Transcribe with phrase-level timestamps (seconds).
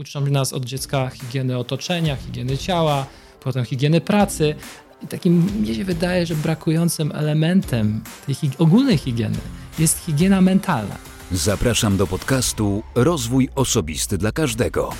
[0.00, 3.06] Uczą nas od dziecka higieny otoczenia, higieny ciała,
[3.40, 4.54] potem higieny pracy.
[5.02, 9.38] I takim mnie się wydaje, że brakującym elementem tej hig ogólnej higieny
[9.78, 10.96] jest higiena mentalna.
[11.32, 14.90] Zapraszam do podcastu Rozwój Osobisty dla Każdego.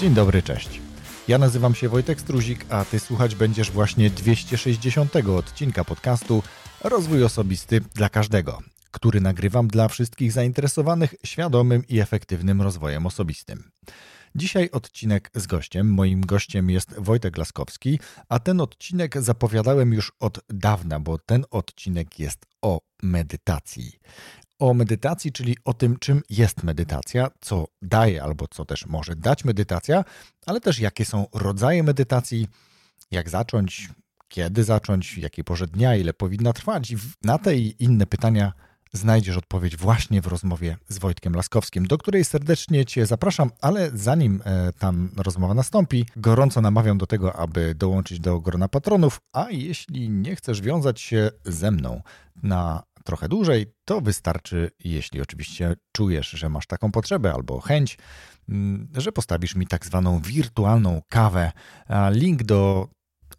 [0.00, 0.80] Dzień dobry, cześć.
[1.28, 6.42] Ja nazywam się Wojtek Struzik, a ty słuchać będziesz właśnie 260 odcinka podcastu
[6.84, 8.58] Rozwój Osobisty dla Każdego,
[8.90, 13.70] który nagrywam dla wszystkich zainteresowanych świadomym i efektywnym rozwojem osobistym.
[14.34, 15.92] Dzisiaj odcinek z gościem.
[15.92, 22.18] Moim gościem jest Wojtek Laskowski, a ten odcinek zapowiadałem już od dawna, bo ten odcinek
[22.18, 23.92] jest o medytacji
[24.58, 29.44] o medytacji, czyli o tym, czym jest medytacja, co daje albo co też może dać
[29.44, 30.04] medytacja,
[30.46, 32.48] ale też jakie są rodzaje medytacji,
[33.10, 33.88] jak zacząć,
[34.30, 36.94] kiedy zacząć, w jakiej porze dnia, ile powinna trwać.
[37.22, 38.52] Na te i inne pytania
[38.92, 44.42] znajdziesz odpowiedź właśnie w rozmowie z Wojtkiem Laskowskim, do której serdecznie Cię zapraszam, ale zanim
[44.44, 50.10] e, tam rozmowa nastąpi, gorąco namawiam do tego, aby dołączyć do grona patronów, a jeśli
[50.10, 52.02] nie chcesz wiązać się ze mną
[52.42, 57.98] na trochę dłużej, to wystarczy, jeśli oczywiście czujesz, że masz taką potrzebę albo chęć,
[58.48, 61.52] mm, że postawisz mi tak zwaną wirtualną kawę.
[62.10, 62.88] Link do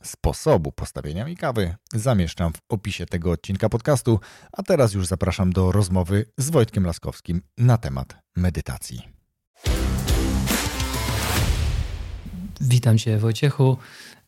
[0.03, 4.19] sposobu postawienia mi kawy zamieszczam w opisie tego odcinka podcastu,
[4.51, 9.01] a teraz już zapraszam do rozmowy z Wojtkiem Laskowskim na temat medytacji.
[12.61, 13.77] Witam Cię Wojciechu.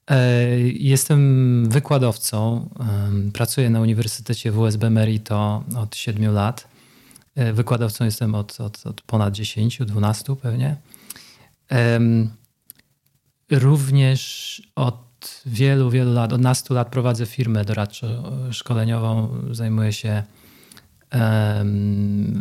[0.10, 2.70] E, jestem wykładowcą.
[3.34, 6.68] Pracuję na Uniwersytecie WSB Merito od 7 lat.
[7.36, 10.78] E, wykładowcą jestem od, od, od ponad 10, 12 pewnie.
[13.52, 15.13] Również od
[15.46, 19.30] wielu, wielu lat, od nastu lat prowadzę firmę doradczo-szkoleniową.
[19.52, 20.24] Zajmuję się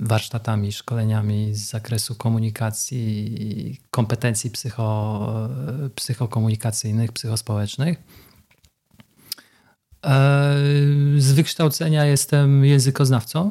[0.03, 5.49] warsztatami, szkoleniami z zakresu komunikacji, kompetencji psycho,
[5.95, 7.99] psychokomunikacyjnych, psychospołecznych.
[10.07, 10.55] E,
[11.19, 13.51] z wykształcenia jestem językoznawcą.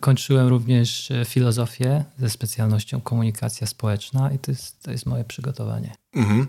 [0.00, 5.94] Kończyłem również filozofię ze specjalnością komunikacja społeczna i to jest, to jest moje przygotowanie.
[6.14, 6.46] Mhm.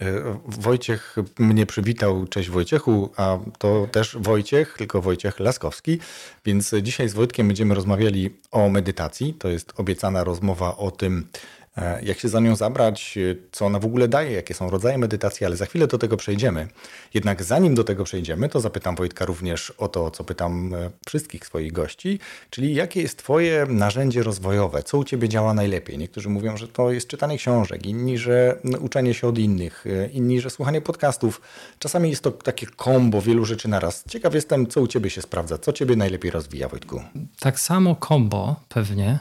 [0.00, 2.26] E, Wojciech mnie przywitał.
[2.26, 5.98] Cześć Wojciechu, a to też Wojciech, tylko Wojciech Laskowski.
[6.44, 9.34] Więc dzisiaj z Wojtkiem będziemy rozmawiali o medytacji.
[9.34, 11.28] To jest obiecana rozmowa o tym,
[11.63, 11.63] E,
[12.02, 15.46] jak się za nią zabrać, e, co ona w ogóle daje, jakie są rodzaje medytacji,
[15.46, 16.68] ale za chwilę do tego przejdziemy.
[17.14, 21.46] Jednak zanim do tego przejdziemy, to zapytam Wojtka również o to, co pytam e, wszystkich
[21.46, 22.18] swoich gości,
[22.50, 25.98] czyli jakie jest Twoje narzędzie rozwojowe, co u Ciebie działa najlepiej.
[25.98, 30.50] Niektórzy mówią, że to jest czytanie książek, inni, że uczenie się od innych, inni, że
[30.50, 31.40] słuchanie podcastów.
[31.78, 34.04] Czasami jest to takie kombo wielu rzeczy naraz.
[34.08, 37.02] Ciekaw jestem, co u Ciebie się sprawdza, co Ciebie najlepiej rozwija, Wojtku.
[37.40, 39.18] Tak samo kombo pewnie.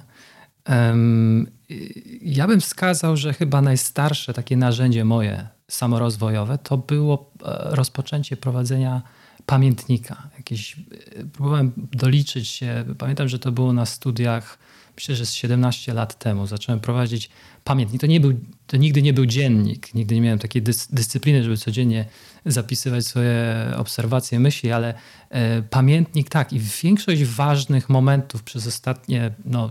[2.22, 9.02] Ja bym wskazał, że chyba najstarsze takie narzędzie moje samorozwojowe to było e, rozpoczęcie prowadzenia
[9.46, 10.30] pamiętnika.
[10.38, 14.58] Jakieś, e, próbowałem doliczyć się, pamiętam, że to było na studiach,
[14.96, 16.48] myślę, że z 17 lat temu.
[16.48, 17.30] Zacząłem prowadzić
[17.64, 18.02] pamiętnik.
[18.02, 18.34] To, nie był,
[18.68, 22.06] to nigdy nie był dziennik, nigdy nie miałem takiej dys, dyscypliny, żeby codziennie
[22.46, 24.94] zapisywać swoje obserwacje, myśli, ale
[25.30, 29.70] e, pamiętnik tak i większość ważnych momentów przez ostatnie, no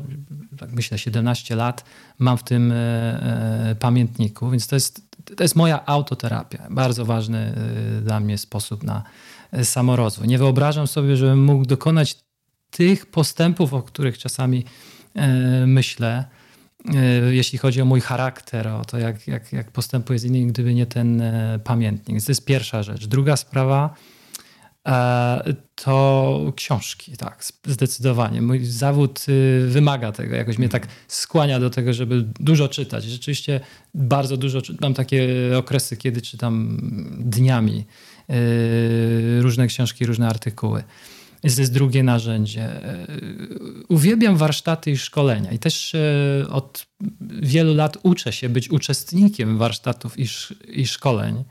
[0.58, 1.84] tak myślę, 17 lat
[2.18, 5.02] mam w tym e, e, pamiętniku, więc to jest,
[5.36, 6.66] to jest moja autoterapia.
[6.70, 9.02] Bardzo ważny e, dla mnie sposób na
[9.52, 10.28] e, samorozwój.
[10.28, 12.16] Nie wyobrażam sobie, żebym mógł dokonać
[12.70, 14.64] tych postępów, o których czasami
[15.66, 16.24] myślę,
[16.94, 20.74] E, jeśli chodzi o mój charakter, o to, jak, jak, jak postępuję z innymi, gdyby
[20.74, 22.08] nie ten e, pamiętnik.
[22.08, 23.06] Więc to jest pierwsza rzecz.
[23.06, 23.94] Druga sprawa
[24.88, 28.42] e, to książki, tak, zdecydowanie.
[28.42, 33.04] Mój zawód y, wymaga tego, jakoś mnie tak skłania do tego, żeby dużo czytać.
[33.04, 33.60] Rzeczywiście
[33.94, 36.78] bardzo dużo, mam takie okresy, kiedy czytam
[37.18, 37.84] dniami
[39.40, 40.84] różne książki, różne artykuły.
[41.42, 42.62] Jest drugie narzędzie.
[42.62, 43.06] E,
[43.88, 46.86] uwielbiam warsztaty i szkolenia i też e, od
[47.30, 50.26] wielu lat uczę się być uczestnikiem warsztatów i,
[50.68, 51.44] i szkoleń.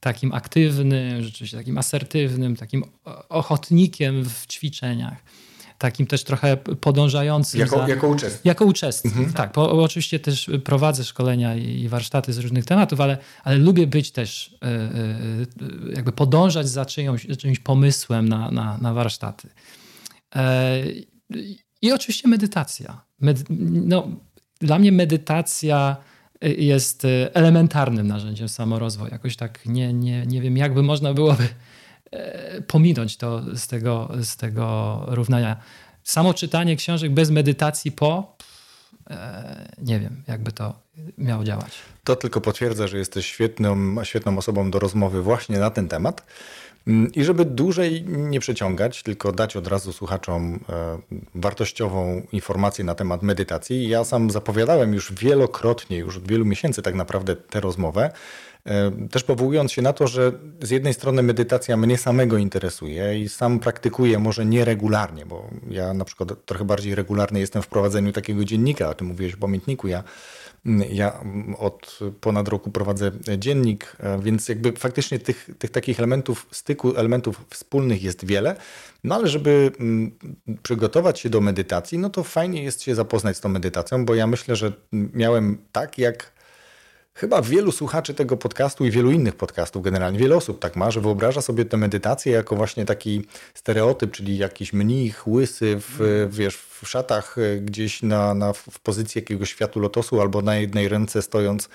[0.00, 2.84] Takim aktywnym, rzeczywiście takim asertywnym, takim
[3.28, 5.24] ochotnikiem w ćwiczeniach
[5.78, 7.60] takim też trochę podążającym.
[7.60, 8.44] Jako, za, jako uczestnik.
[8.44, 9.32] Jako uczestnik, mhm.
[9.32, 9.52] tak.
[9.54, 14.58] Bo oczywiście też prowadzę szkolenia i warsztaty z różnych tematów, ale, ale lubię być też,
[14.62, 19.48] e, e, jakby podążać za czyjąś, czyimś pomysłem na, na, na warsztaty.
[20.36, 20.82] E,
[21.82, 23.04] I oczywiście medytacja.
[23.20, 24.08] Medy no,
[24.60, 25.96] dla mnie medytacja
[26.40, 29.12] jest elementarnym narzędziem samorozwoju.
[29.12, 31.48] Jakoś tak nie, nie, nie wiem, jakby można byłoby e,
[32.66, 35.56] pominąć to z tego, z tego równania.
[36.02, 38.36] Samo czytanie książek bez medytacji po,
[39.10, 40.74] e, nie wiem, jakby to
[41.18, 41.72] miało działać.
[42.04, 46.26] To tylko potwierdza, że jesteś świetną, świetną osobą do rozmowy właśnie na ten temat.
[46.86, 50.98] Mm, I żeby dłużej nie przeciągać, tylko dać od razu słuchaczom e,
[51.34, 56.94] wartościową informację na temat medytacji, ja sam zapowiadałem już wielokrotnie, już od wielu miesięcy tak
[56.94, 58.10] naprawdę tę rozmowę,
[58.66, 60.32] e, też powołując się na to, że
[60.62, 66.04] z jednej strony medytacja mnie samego interesuje i sam praktykuję, może nieregularnie, bo ja na
[66.04, 70.04] przykład trochę bardziej regularny jestem w prowadzeniu takiego dziennika, o tym mówiłeś o pamiętniku, ja
[70.90, 71.24] ja
[71.58, 78.02] od ponad roku prowadzę dziennik, więc jakby faktycznie tych, tych takich elementów styku, elementów wspólnych
[78.02, 78.56] jest wiele.
[79.04, 80.18] No ale żeby mm,
[80.62, 84.26] przygotować się do medytacji, no to fajnie jest się zapoznać z tą medytacją, bo ja
[84.26, 86.33] myślę, że miałem tak jak
[87.16, 91.00] Chyba wielu słuchaczy tego podcastu i wielu innych podcastów generalnie, wiele osób tak ma, że
[91.00, 93.22] wyobraża sobie tę medytację jako właśnie taki
[93.54, 99.18] stereotyp, czyli jakiś mnich, łysy w, wiesz, w szatach e, gdzieś na, na, w pozycji
[99.18, 101.68] jakiegoś światu lotosu albo na jednej ręce stojąc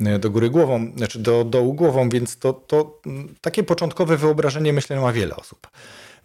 [0.00, 3.00] e, do góry głową, znaczy do dołu głową, więc to, to
[3.40, 5.68] takie początkowe wyobrażenie myślę ma wiele osób.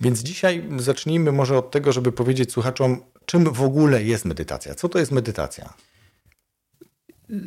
[0.01, 4.75] Więc dzisiaj zacznijmy może od tego, żeby powiedzieć słuchaczom, czym w ogóle jest medytacja.
[4.75, 5.74] Co to jest medytacja?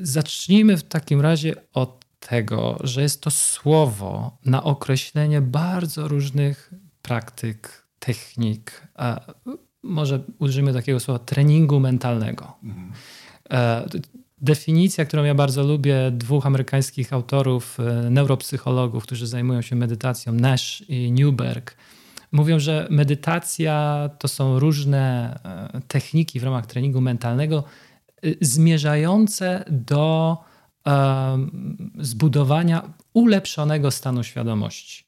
[0.03, 7.87] Zacznijmy w takim razie od tego, że jest to słowo na określenie bardzo różnych praktyk,
[7.99, 9.21] technik, a
[9.83, 12.57] może użyjmy takiego słowa treningu mentalnego.
[12.63, 12.93] Mhm.
[14.43, 20.85] Definicja, którą ja bardzo lubię, dwóch amerykańskich autorów, e, neuropsychologów, którzy zajmują się medytacją, Nash
[20.89, 21.77] i Newberg,
[22.33, 25.35] mówią, że medytacja to są różne
[25.75, 27.65] e, techniki w ramach treningu mentalnego,
[28.41, 30.37] zmierzające do
[31.99, 35.05] zbudowania ulepszonego stanu świadomości.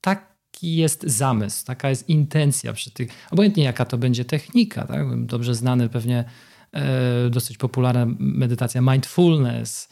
[0.00, 5.24] Taki jest zamysł, taka jest intencja przy tych, obojętnie jaka to będzie technika, tak?
[5.24, 6.24] dobrze znany pewnie
[6.72, 9.88] e, dosyć popularna medytacja mindfulness,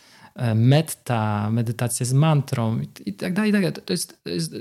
[0.54, 3.52] metta, medytacja z mantrą i tak dalej.
[3.52, 4.54] Tak to jest, to jest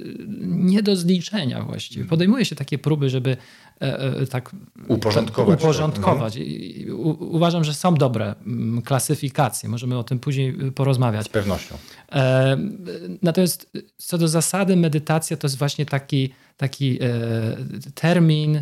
[0.48, 2.06] nie do zliczenia właściwie.
[2.06, 3.38] Podejmuje się takie próby, żeby
[3.82, 4.52] E, e, tak
[4.88, 5.60] uporządkować.
[5.60, 6.36] uporządkować.
[6.36, 8.36] I, u, uważam, że są dobre
[8.86, 9.70] klasyfikacje.
[9.70, 11.26] Możemy o tym później y, porozmawiać.
[11.26, 11.76] Z pewnością.
[12.12, 12.58] E,
[13.22, 17.08] natomiast co do zasady, medytacja to jest właśnie taki, taki e,
[17.96, 18.62] termin,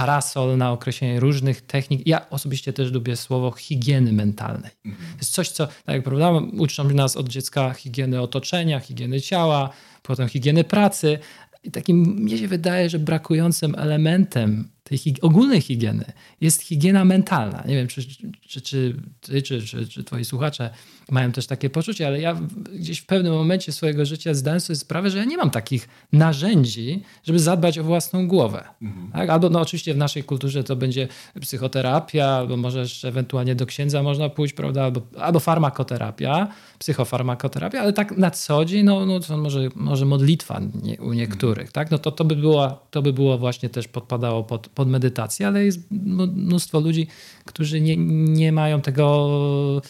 [0.00, 2.06] parasol na określenie różnych technik.
[2.06, 4.70] Ja osobiście też lubię słowo higieny mentalnej.
[4.84, 5.12] Mhm.
[5.12, 9.70] To jest coś, co, tak jak prawda, uczą nas od dziecka higieny otoczenia, higieny ciała,
[10.02, 11.18] potem higieny pracy,
[11.64, 16.04] i takim, mnie się wydaje, że brakującym elementem tej ogólnej higieny
[16.40, 17.64] jest higiena mentalna.
[17.66, 18.02] Nie wiem, czy,
[18.48, 20.70] czy, czy ty, czy, czy, twoi słuchacze
[21.10, 22.36] mają też takie poczucie, ale ja
[22.74, 27.02] gdzieś w pewnym momencie swojego życia zdałem sobie sprawę, że ja nie mam takich narzędzi,
[27.24, 28.64] żeby zadbać o własną głowę.
[28.82, 29.12] Mhm.
[29.12, 29.30] Tak?
[29.30, 31.08] Albo no oczywiście w naszej kulturze to będzie
[31.40, 36.48] psychoterapia, albo może jeszcze ewentualnie do księdza można pójść, prawda, albo, albo farmakoterapia,
[36.78, 41.66] psychofarmakoterapia, ale tak na co dzień, no, no to może, może modlitwa nie, u niektórych,
[41.66, 41.72] mhm.
[41.72, 41.90] tak?
[41.90, 45.64] No to, to, by było, to by było właśnie też podpadało pod, pod medytację, ale
[45.64, 47.06] jest mnóstwo ludzi,
[47.44, 47.96] którzy nie,
[48.26, 49.82] nie mają tego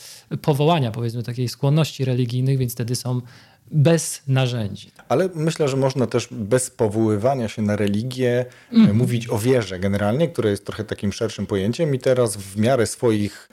[0.42, 3.20] powołania, powiedzmy, takiej skłonności religijnych, więc wtedy są
[3.70, 4.90] bez narzędzi.
[5.08, 8.96] Ale myślę, że można też bez powoływania się na religię mm.
[8.96, 13.48] mówić o wierze generalnie, które jest trochę takim szerszym pojęciem i teraz w miarę swoich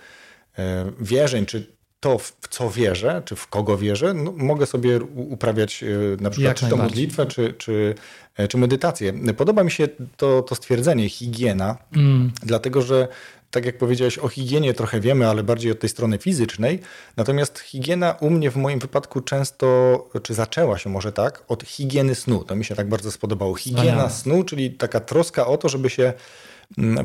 [0.57, 5.83] e, wierzeń, czy to, w co wierzę, czy w kogo wierzę, no, mogę sobie uprawiać
[5.83, 5.87] e,
[6.21, 7.95] na przykład Jak czy to modlitwę, czy, czy,
[8.35, 9.13] e, czy medytację.
[9.37, 9.87] Podoba mi się
[10.17, 12.31] to, to stwierdzenie higiena, mm.
[12.43, 13.07] dlatego że
[13.51, 16.79] tak jak powiedziałeś, o higienie trochę wiemy, ale bardziej od tej strony fizycznej.
[17.17, 22.15] Natomiast higiena u mnie w moim wypadku często, czy zaczęła się może tak, od higieny
[22.15, 22.43] snu.
[22.43, 23.55] To mi się tak bardzo spodobało.
[23.55, 26.13] Higiena snu, czyli taka troska o to, żeby się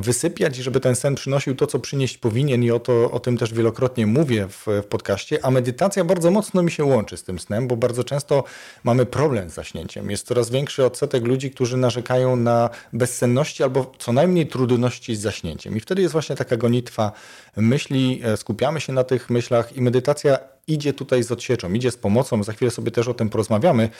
[0.01, 3.39] wysypiać i żeby ten sen przynosił to, co przynieść powinien i o, to, o tym
[3.39, 7.39] też wielokrotnie mówię w, w podcaście, a medytacja bardzo mocno mi się łączy z tym
[7.39, 8.45] snem, bo bardzo często
[8.85, 10.11] mamy problem z zaśnięciem.
[10.11, 15.77] Jest coraz większy odsetek ludzi, którzy narzekają na bezsenności albo co najmniej trudności z zaśnięciem.
[15.77, 17.13] I wtedy jest właśnie taka gonitwa
[17.57, 21.97] myśli, e, skupiamy się na tych myślach i medytacja idzie tutaj z odsieczą, idzie z
[21.97, 22.43] pomocą.
[22.43, 23.83] Za chwilę sobie też o tym porozmawiamy.
[23.83, 23.91] E,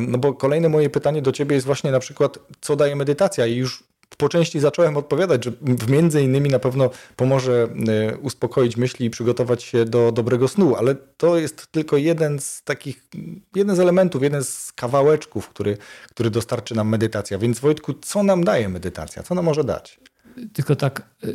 [0.00, 3.46] no bo kolejne moje pytanie do Ciebie jest właśnie na przykład, co daje medytacja?
[3.46, 3.84] I już
[4.16, 5.52] po części zacząłem odpowiadać, że
[5.88, 10.94] między innymi na pewno pomoże e, uspokoić myśli i przygotować się do dobrego snu, ale
[10.94, 13.04] to jest tylko jeden z takich,
[13.54, 15.76] jeden z elementów, jeden z kawałeczków, który,
[16.10, 17.38] który dostarczy nam medytacja.
[17.38, 19.22] Więc Wojtku, co nam daje medytacja?
[19.22, 20.00] Co nam może dać?
[20.52, 21.28] Tylko tak e,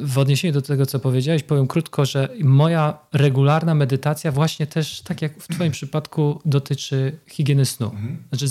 [0.00, 5.22] w odniesieniu do tego, co powiedziałeś, powiem krótko, że moja regularna medytacja właśnie też, tak
[5.22, 7.86] jak w Twoim przypadku, dotyczy higieny snu.
[7.86, 8.16] Mhm.
[8.28, 8.46] Znaczy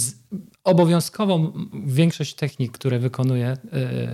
[0.65, 1.53] obowiązkową
[1.85, 3.57] większość technik, które wykonuję e,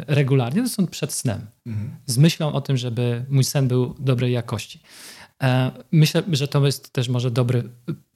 [0.08, 1.42] regularnie, to są przed snem.
[1.66, 1.92] Mhm.
[2.06, 4.80] Z myślą o tym, żeby mój sen był dobrej jakości.
[5.44, 7.64] E, myślę, że to jest też może dobry,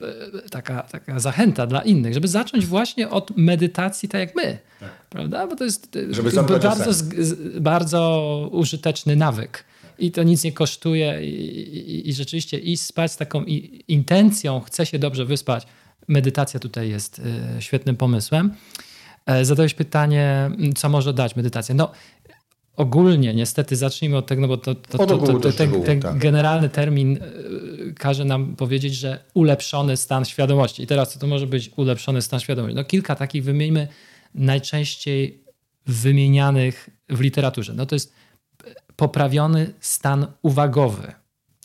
[0.02, 4.58] e, taka, taka zachęta dla innych, żeby zacząć właśnie od medytacji tak jak my.
[4.80, 4.90] Tak.
[5.10, 5.48] Prawda?
[5.48, 5.98] Bo to jest
[6.48, 6.94] bardzo,
[7.60, 9.64] bardzo użyteczny nawyk.
[10.00, 11.30] I to nic nie kosztuje i,
[11.78, 13.44] i, i rzeczywiście iść spać z taką
[13.88, 15.68] intencją, chcę się dobrze wyspać,
[16.08, 17.22] medytacja tutaj jest
[17.56, 18.54] e, świetnym pomysłem.
[19.26, 21.76] E, zadałeś pytanie, co może dać medytacja.
[21.76, 21.92] No,
[22.76, 26.18] ogólnie, niestety, zacznijmy od tego, no bo to, to, to, to, to ten, ten tak.
[26.18, 27.20] generalny termin e,
[27.94, 30.84] każe nam powiedzieć, że ulepszony stan świadomości.
[30.84, 32.76] I teraz co to może być ulepszony stan świadomości?
[32.76, 33.88] No kilka takich wymieńmy
[34.36, 35.44] najczęściej
[35.88, 37.74] wymienianych w literaturze.
[37.74, 38.14] No to jest
[38.96, 41.14] poprawiony stan uwagowy.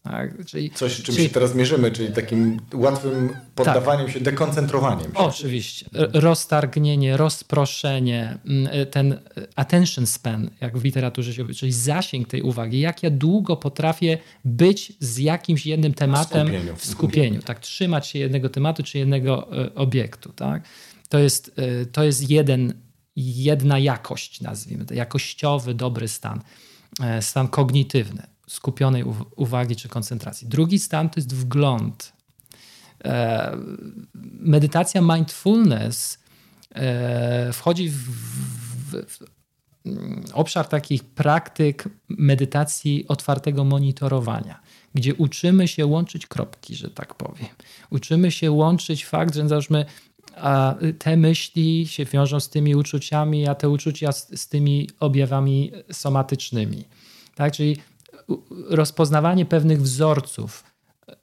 [0.02, 0.44] Tak?
[0.46, 4.14] Czyli, Coś, czym czyli, się teraz mierzymy, czyli takim łatwym poddawaniem tak.
[4.14, 5.18] się, dekoncentrowaniem się.
[5.18, 5.86] Oczywiście.
[6.12, 9.20] Roztargnienie, rozproszenie, mm, e, ten
[9.56, 14.18] attention span, jak w literaturze się mówi, czyli zasięg tej uwagi, jak ja długo potrafię
[14.44, 17.60] być z jakimś jednym tematem w skupieniu, w skupieniu tak?
[17.60, 20.32] trzymać się jednego tematu czy jednego e, obiektu.
[20.32, 20.62] Tak?
[21.08, 21.60] To, jest,
[21.92, 22.74] to jest jeden,
[23.16, 26.40] jedna jakość, nazwijmy to, jakościowy, dobry stan,
[27.20, 29.04] stan kognitywny skupionej
[29.36, 30.48] uwagi czy koncentracji.
[30.48, 32.12] Drugi stan to jest wgląd.
[33.04, 33.56] E,
[34.40, 36.18] medytacja mindfulness
[36.74, 39.40] e, wchodzi w, w, w
[40.32, 44.60] obszar takich praktyk medytacji otwartego monitorowania,
[44.94, 47.48] gdzie uczymy się łączyć kropki, że tak powiem.
[47.90, 49.84] Uczymy się łączyć fakt, że załóżmy,
[50.36, 55.72] a te myśli się wiążą z tymi uczuciami, a te uczucia z, z tymi objawami
[55.92, 56.84] somatycznymi.
[57.34, 57.52] Tak?
[57.52, 57.76] Czyli
[58.68, 60.64] rozpoznawanie pewnych wzorców,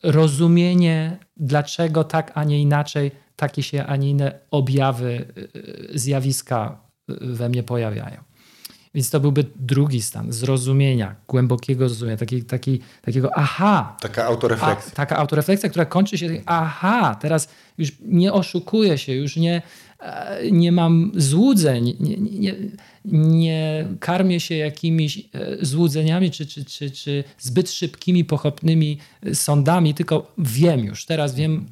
[0.03, 5.25] rozumienie, dlaczego tak, a nie inaczej, takie się, a nie inne objawy,
[5.93, 8.27] y, zjawiska we mnie pojawiają.
[8.93, 13.97] Więc to byłby drugi stan zrozumienia, głębokiego zrozumienia, taki, taki, takiego aha.
[14.01, 14.91] Taka autorefleksja.
[14.93, 19.61] A, taka autorefleksja, która kończy się, aha, teraz już nie oszukuję się, już nie,
[20.51, 22.55] nie mam złudzeń, nie, nie,
[23.05, 29.93] nie karmię się jakimiś e, złudzeniami czy, czy, czy, czy zbyt szybkimi, pochopnymi e, sądami,
[29.93, 31.65] tylko wiem już, teraz wiem,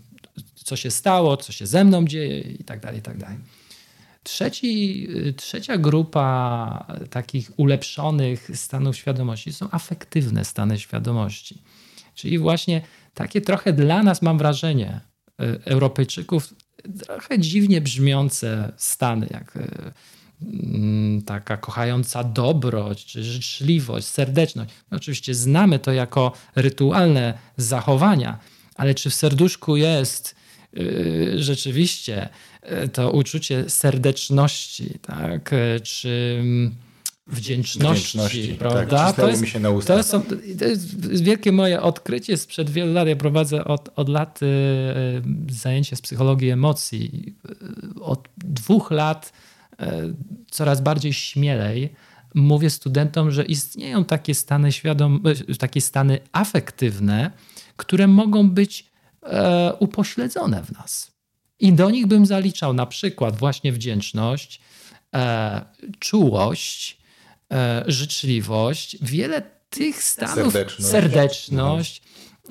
[0.55, 3.37] co się stało, co się ze mną dzieje i tak dalej, i tak dalej.
[4.23, 11.61] Trzeci, e, trzecia grupa takich ulepszonych stanów świadomości są afektywne stany świadomości.
[12.15, 12.81] Czyli właśnie
[13.13, 15.01] takie trochę dla nas, mam wrażenie,
[15.65, 16.53] Europejczyków,
[17.05, 19.57] trochę dziwnie brzmiące stany, jak
[20.41, 24.73] Mm, taka kochająca dobroć, życzliwość, serdeczność.
[24.91, 28.39] No oczywiście znamy to jako rytualne zachowania,
[28.75, 30.35] ale czy w serduszku jest
[30.73, 32.29] yy, rzeczywiście
[32.69, 35.51] yy, to uczucie serdeczności, tak?
[35.83, 36.75] czy mm,
[37.27, 38.85] wdzięczności, wdzięczności tak, prawda?
[38.85, 39.97] Tak, to, jest, mi się na usta.
[39.97, 40.21] To, są,
[40.59, 43.07] to jest wielkie moje odkrycie sprzed wielu lat.
[43.07, 47.35] Ja prowadzę od, od lat yy, zajęcia z psychologii emocji.
[48.01, 49.31] Od dwóch lat
[49.79, 50.13] E,
[50.51, 51.93] coraz bardziej śmielej
[52.35, 57.31] mówię studentom, że istnieją takie stany świadom, e, takie stany afektywne,
[57.77, 58.85] które mogą być
[59.23, 61.11] e, upośledzone w nas.
[61.59, 64.61] I do nich bym zaliczał na przykład właśnie wdzięczność,
[65.99, 66.97] czułość,
[67.87, 72.01] życzliwość, wiele tych stanów, serdeczność, serdeczność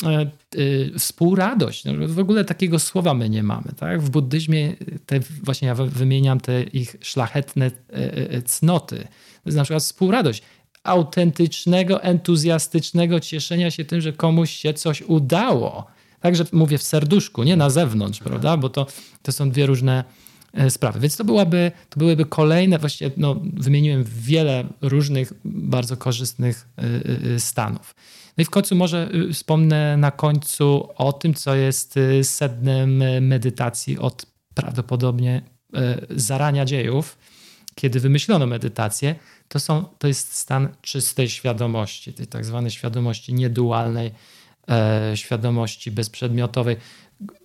[0.02, 1.84] E, e, współradość.
[1.84, 3.64] No, w ogóle takiego słowa my nie mamy.
[3.76, 4.02] Tak?
[4.02, 8.96] W buddyzmie te, właśnie ja wymieniam te ich szlachetne e, cnoty.
[8.96, 10.42] To jest na przykład współradość
[10.82, 15.86] autentycznego, entuzjastycznego cieszenia się tym, że komuś się coś udało.
[16.20, 18.56] Także mówię w serduszku, nie na zewnątrz, prawda?
[18.56, 18.86] Bo to,
[19.22, 20.04] to są dwie różne
[20.68, 21.00] sprawy.
[21.00, 26.68] Więc to, byłaby, to byłyby kolejne, właściwie no, wymieniłem wiele różnych bardzo korzystnych
[27.38, 27.94] stanów.
[28.36, 34.26] No i w końcu może wspomnę na końcu o tym, co jest sednem medytacji od
[34.54, 35.42] prawdopodobnie
[36.10, 37.18] zarania dziejów,
[37.74, 39.14] kiedy wymyślono medytację,
[39.48, 44.12] to, są, to jest stan czystej świadomości, tej tak zwanej świadomości niedualnej,
[44.70, 46.76] e, świadomości bezprzedmiotowej,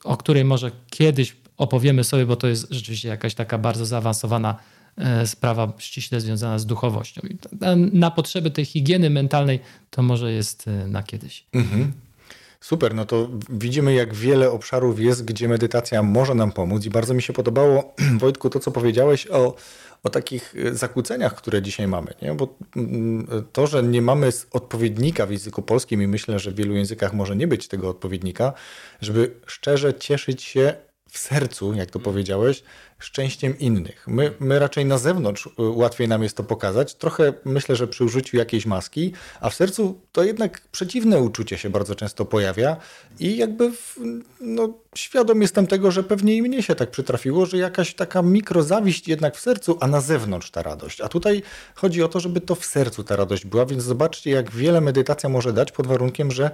[0.04, 4.56] o której może kiedyś opowiemy sobie, bo to jest rzeczywiście jakaś taka bardzo zaawansowana
[5.00, 7.22] E, sprawa ściśle związana z duchowością.
[7.92, 11.46] Na potrzeby tej higieny mentalnej to może jest e, na kiedyś.
[11.54, 11.92] Mhm.
[12.62, 17.14] Super, no to widzimy, jak wiele obszarów jest, gdzie medytacja może nam pomóc, i bardzo
[17.14, 19.56] mi się podobało, Wojtku, to co powiedziałeś o,
[20.04, 22.14] o takich e, zakłóceniach, które dzisiaj mamy.
[22.22, 22.34] Nie?
[22.34, 26.76] Bo mm, to, że nie mamy odpowiednika w języku polskim, i myślę, że w wielu
[26.76, 28.54] językach może nie być tego odpowiednika,
[29.02, 30.74] żeby szczerze cieszyć się
[31.10, 32.64] w sercu, jak to powiedziałeś,
[33.00, 34.06] szczęściem innych.
[34.08, 36.96] My, my raczej na zewnątrz y, łatwiej nam jest to pokazać.
[36.96, 41.70] Trochę myślę, że przy użyciu jakiejś maski, a w sercu to jednak przeciwne uczucie się
[41.70, 42.78] bardzo często pojawia
[43.20, 43.96] i jakby w,
[44.42, 49.08] no, świadom jestem tego, że pewnie i mnie się tak przytrafiło, że jakaś taka mikrozawiść
[49.08, 51.02] jednak w sercu, a na zewnątrz ta radość.
[51.02, 51.44] A tutaj
[51.76, 55.30] chodzi o to, żeby to w sercu ta radość była, więc zobaczcie, jak wiele medytacja
[55.30, 56.52] może dać pod warunkiem, że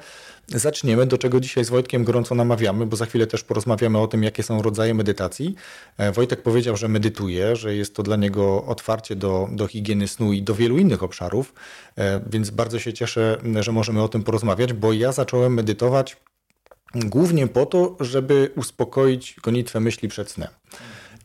[0.48, 4.24] zaczniemy, do czego dzisiaj z Wojtkiem gorąco namawiamy, bo za chwilę też porozmawiamy o tym,
[4.24, 5.56] jakie są rodzaje medytacji.
[5.98, 10.34] E, Wojtek powiedział, że medytuje, że jest to dla niego otwarcie do, do higieny snu
[10.34, 11.54] i do wielu innych obszarów,
[11.98, 16.18] e, więc bardzo się cieszę, że możemy o tym porozmawiać, bo ja zacząłem medytować
[16.96, 20.50] głównie po to, żeby uspokoić gonitwę myśli przed snem.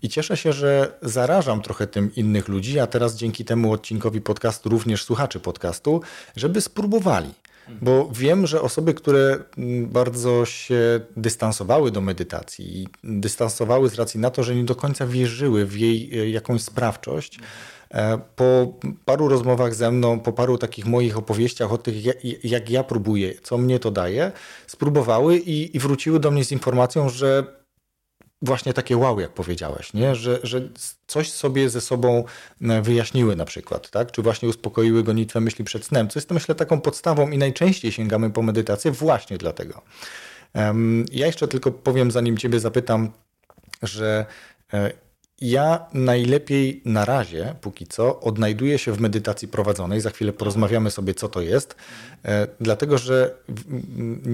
[0.03, 4.69] I cieszę się, że zarażam trochę tym innych ludzi, a teraz dzięki temu odcinkowi podcastu
[4.69, 6.01] również słuchaczy podcastu,
[6.37, 7.35] żeby spróbowali.
[7.83, 14.31] Bo wiem, że osoby, które mm, bardzo się dystansowały do medytacji, dystansowały z racji na
[14.31, 17.39] to, że nie do końca wierzyły w jej e, jakąś sprawczość,
[17.91, 21.95] e, po paru rozmowach ze mną, po paru takich moich opowieściach o tych,
[22.45, 24.33] jak ja próbuję, co mnie to daje,
[24.67, 27.60] spróbowały i, i wróciły do mnie z informacją, że
[28.43, 30.15] właśnie takie wow, jak powiedziałeś, nie?
[30.15, 30.69] Że, że
[31.07, 32.25] coś sobie ze sobą
[32.63, 34.13] e, wyjaśniły na przykład, tak?
[34.13, 38.31] czy właśnie uspokoiły gonitwę myśli przed snem, co jest myślę taką podstawą i najczęściej sięgamy
[38.31, 39.83] po medytację właśnie dlatego.
[41.13, 43.11] Ja jeszcze tylko powiem, zanim ciebie zapytam,
[43.83, 44.27] że
[44.73, 44.93] e,
[45.41, 50.01] ja najlepiej na razie, póki co, odnajduję się w medytacji prowadzonej.
[50.01, 51.77] Za chwilę porozmawiamy sobie, co to jest,
[52.25, 53.35] e, dlatego że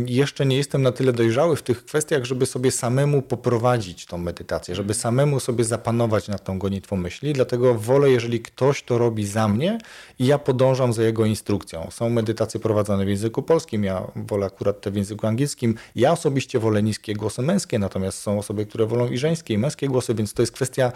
[0.07, 4.75] jeszcze nie jestem na tyle dojrzały w tych kwestiach, żeby sobie samemu poprowadzić tą medytację,
[4.75, 7.33] żeby samemu sobie zapanować nad tą gonitwą myśli.
[7.33, 9.79] Dlatego wolę, jeżeli ktoś to robi za mnie
[10.19, 11.89] i ja podążam za jego instrukcją.
[11.91, 15.75] Są medytacje prowadzone w języku polskim, ja wolę akurat te w języku angielskim.
[15.97, 19.89] Ja osobiście wolę niskie głosy męskie, natomiast są osoby, które wolą i żeńskie, i męskie
[19.89, 20.93] głosy, więc to jest kwestia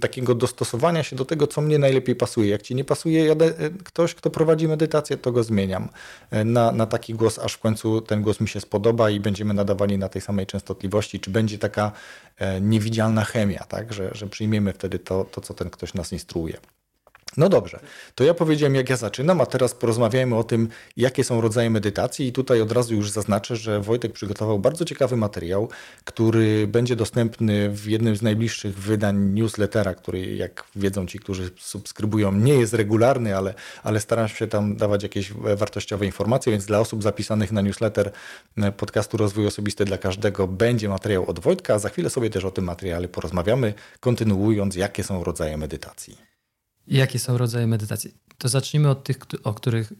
[0.00, 2.50] takiego dostosowania się do tego, co mnie najlepiej pasuje.
[2.50, 3.36] Jak ci nie pasuje e,
[3.84, 5.88] ktoś, kto prowadzi medytację, to go zmieniam
[6.30, 9.54] e, na, na taki głos, aż w końcu ten głos mi się spodoba i będziemy
[9.54, 11.92] nadawali na tej samej częstotliwości, czy będzie taka
[12.36, 13.92] e, niewidzialna chemia, tak?
[13.92, 16.58] że, że przyjmiemy wtedy to, to, co ten ktoś nas instruuje.
[17.36, 17.80] No dobrze,
[18.14, 22.26] to ja powiedziałem, jak ja zaczynam, a teraz porozmawiajmy o tym, jakie są rodzaje medytacji.
[22.26, 25.68] I tutaj od razu już zaznaczę, że Wojtek przygotował bardzo ciekawy materiał,
[26.04, 32.32] który będzie dostępny w jednym z najbliższych wydań newslettera, który, jak wiedzą ci, którzy subskrybują,
[32.32, 37.02] nie jest regularny, ale, ale staram się tam dawać jakieś wartościowe informacje, więc dla osób
[37.02, 38.12] zapisanych na newsletter
[38.76, 42.64] podcastu Rozwój Osobisty dla Każdego będzie materiał od Wojtka, za chwilę sobie też o tym
[42.64, 46.37] materiale porozmawiamy, kontynuując, jakie są rodzaje medytacji.
[46.88, 48.14] Jakie są rodzaje medytacji?
[48.38, 49.92] To zacznijmy od tych, o których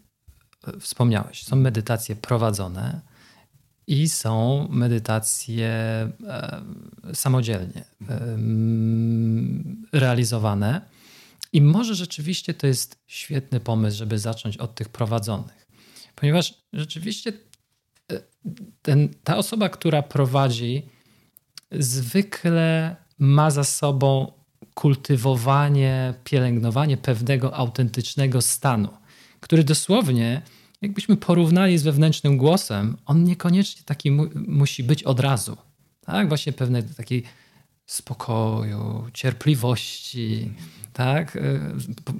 [0.66, 1.44] e, wspomniałeś.
[1.44, 3.00] Są medytacje prowadzone
[3.86, 6.62] i są medytacje e,
[7.14, 8.38] samodzielnie e,
[9.92, 10.80] realizowane.
[11.52, 15.66] I może rzeczywiście to jest świetny pomysł, żeby zacząć od tych prowadzonych,
[16.14, 17.32] ponieważ rzeczywiście
[18.82, 20.88] ten, ta osoba, która prowadzi,
[21.72, 24.37] zwykle ma za sobą
[24.74, 28.88] kultywowanie, pielęgnowanie pewnego autentycznego stanu,
[29.40, 30.42] który dosłownie,
[30.82, 35.56] jakbyśmy porównali z wewnętrznym głosem, on niekoniecznie taki mu musi być od razu.
[36.00, 37.22] Tak, właśnie pewnej takiej
[37.86, 40.52] spokoju, cierpliwości,
[40.92, 41.36] tak?
[41.36, 41.40] E,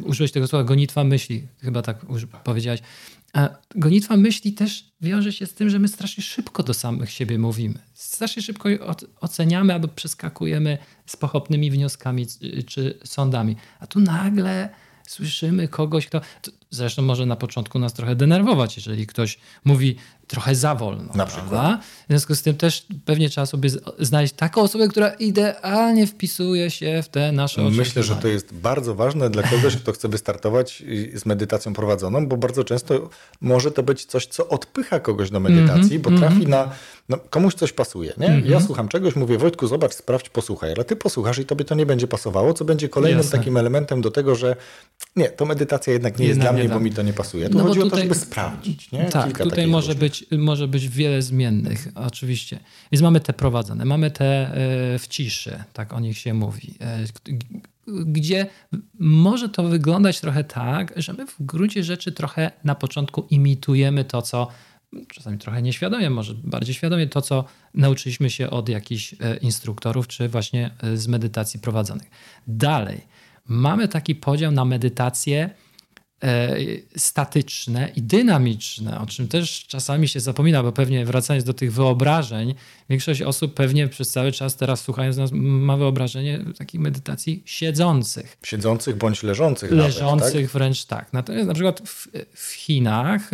[0.05, 2.07] użyłeś tego słowa gonitwa myśli, chyba tak
[2.44, 2.81] powiedziałeś.
[3.32, 7.38] A gonitwa myśli też wiąże się z tym, że my strasznie szybko do samych siebie
[7.38, 7.78] mówimy.
[7.94, 8.68] Strasznie szybko
[9.20, 12.26] oceniamy albo przeskakujemy z pochopnymi wnioskami
[12.66, 13.56] czy sądami.
[13.80, 14.68] A tu nagle
[15.06, 16.20] słyszymy kogoś, kto.
[16.70, 19.96] Zresztą może na początku nas trochę denerwować, jeżeli ktoś mówi
[20.28, 21.12] trochę za wolno.
[21.14, 21.81] Na przykład.
[21.81, 27.02] W związku z tym też pewnie trzeba sobie znaleźć taką osobę, która idealnie wpisuje się
[27.02, 27.88] w te nasze oczekiwania.
[27.88, 30.83] Myślę, że to jest bardzo ważne dla kogoś, kto chce wystartować
[31.14, 35.96] z medytacją prowadzoną, bo bardzo często może to być coś, co odpycha kogoś do medytacji,
[35.96, 36.48] mm -hmm, bo trafi mm -hmm.
[36.48, 36.70] na.
[37.09, 38.26] No, komuś coś pasuje, nie?
[38.26, 38.50] Mm -hmm.
[38.50, 41.87] Ja słucham czegoś, mówię, Wojtku, zobacz, sprawdź, posłuchaj, ale ty posłuchasz i tobie to nie
[41.87, 43.38] będzie pasowało, co będzie kolejnym Jasne.
[43.38, 44.57] takim elementem do tego, że
[45.16, 47.48] nie, to medytacja jednak nie jest dla mnie, bo mi to nie pasuje.
[47.48, 49.04] Tu no chodzi tutaj, o to, żeby sprawdzić, nie?
[49.04, 52.58] Tak, Kilka tutaj może być może być wiele zmiennych, oczywiście.
[52.92, 57.04] Więc mamy te prowadzone, mamy te e, w ciszy, tak o nich się mówi, e,
[57.86, 58.46] gdzie
[58.98, 64.22] może to wyglądać trochę tak, że my w gruncie rzeczy trochę na początku imitujemy to,
[64.22, 64.48] co
[65.14, 67.44] czasami trochę nieświadomie, może bardziej świadomie, to, co
[67.74, 72.10] nauczyliśmy się od jakichś e, instruktorów, czy właśnie z medytacji prowadzonych.
[72.46, 73.00] Dalej,
[73.48, 75.50] mamy taki podział na medytację
[76.22, 76.56] e,
[76.96, 82.54] statyczne i dynamiczne, o czym też czasami się zapomina, bo pewnie wracając do tych wyobrażeń,
[82.90, 88.37] większość osób pewnie przez cały czas teraz słuchając nas ma wyobrażenie takich medytacji siedzących.
[88.44, 89.70] Siedzących bądź leżących.
[89.70, 90.52] Leżących nawet, tak?
[90.52, 91.12] wręcz tak.
[91.12, 93.30] Natomiast na przykład w, w Chinach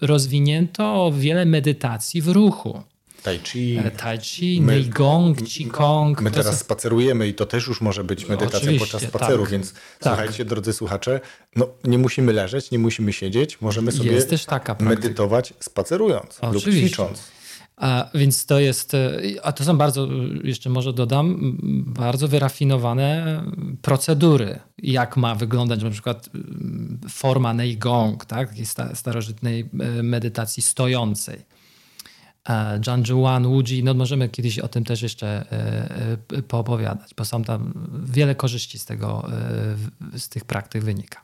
[0.00, 2.82] rozwinięto wiele medytacji w ruchu.
[3.22, 3.78] Tai Chi.
[3.84, 6.20] E, tai Chi, my, Neigong, Qigong.
[6.20, 9.72] My teraz spacerujemy i to też już może być medytacja Oczywiście, podczas spaceru, tak, więc
[9.72, 9.82] tak.
[10.00, 11.20] słuchajcie, drodzy słuchacze,
[11.56, 14.20] no nie musimy leżeć, nie musimy siedzieć, możemy sobie
[14.80, 16.70] medytować spacerując Oczywiście.
[16.70, 17.38] lub ćwicząc.
[17.76, 20.08] A, więc to jest, e, a to są bardzo,
[20.44, 23.42] jeszcze może dodam, bardzo wyrafinowane
[23.82, 26.30] procedury, jak ma wyglądać na przykład
[27.08, 31.57] forma Neigong, tak, takiej starożytnej e, medytacji stojącej.
[33.06, 37.88] Zhuan, Wuji, no możemy kiedyś o tym też jeszcze e, e, poopowiadać, bo są tam
[38.04, 39.28] wiele korzyści z tego,
[40.14, 41.20] e, z tych praktyk wynika.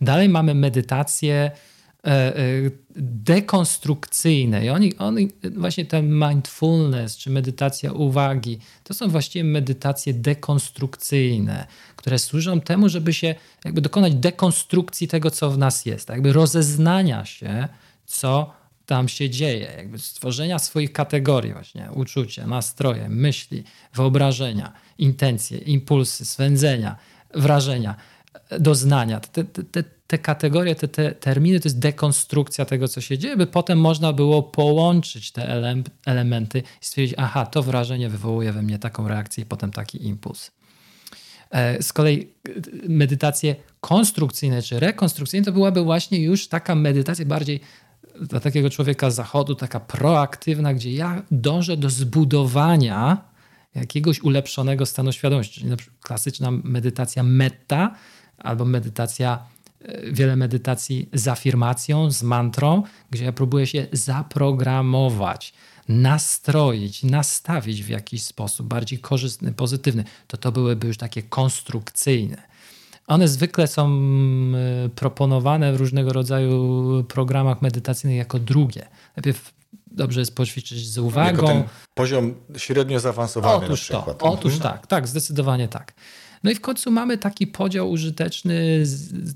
[0.00, 1.50] Dalej mamy medytacje
[2.96, 11.66] dekonstrukcyjne i oni, oni, właśnie ten mindfulness czy medytacja uwagi, to są właściwie medytacje dekonstrukcyjne,
[11.96, 17.24] które służą temu, żeby się jakby dokonać dekonstrukcji tego, co w nas jest, jakby rozeznania
[17.24, 17.68] się,
[18.06, 18.59] co
[18.90, 26.96] tam się dzieje, jakby stworzenia swoich kategorii właśnie, uczucia, nastroje, myśli, wyobrażenia, intencje, impulsy, swędzenia,
[27.34, 27.94] wrażenia,
[28.60, 29.20] doznania.
[29.20, 33.46] Te, te, te kategorie, te, te terminy to jest dekonstrukcja tego, co się dzieje, by
[33.46, 38.78] potem można było połączyć te ele elementy i stwierdzić, aha, to wrażenie wywołuje we mnie
[38.78, 40.50] taką reakcję i potem taki impuls.
[41.50, 42.28] E, z kolei e,
[42.88, 47.60] medytacje konstrukcyjne czy rekonstrukcyjne to byłaby właśnie już taka medytacja bardziej
[48.20, 53.30] dla takiego człowieka zachodu taka proaktywna, gdzie ja dążę do zbudowania
[53.74, 55.60] jakiegoś ulepszonego stanu świadomości.
[55.60, 57.94] Czyli klasyczna medytacja metta
[58.38, 59.38] albo medytacja,
[59.80, 65.54] e, wiele medytacji z afirmacją, z mantrą, gdzie ja próbuję się zaprogramować,
[65.88, 70.04] nastroić, nastawić w jakiś sposób bardziej korzystny, pozytywny.
[70.26, 72.49] To to byłyby już takie konstrukcyjne.
[73.10, 74.02] One zwykle są
[74.94, 78.88] proponowane w różnego rodzaju programach medytacyjnych jako drugie.
[79.16, 79.54] Najpierw
[79.86, 81.46] dobrze jest poćwiczyć z uwagą.
[81.46, 84.18] Jako poziom średnio zaawansowany otóż na przykład.
[84.18, 84.72] To, otóż mhm.
[84.72, 85.94] tak, tak, zdecydowanie tak.
[86.44, 88.84] No i w końcu mamy taki podział użyteczny,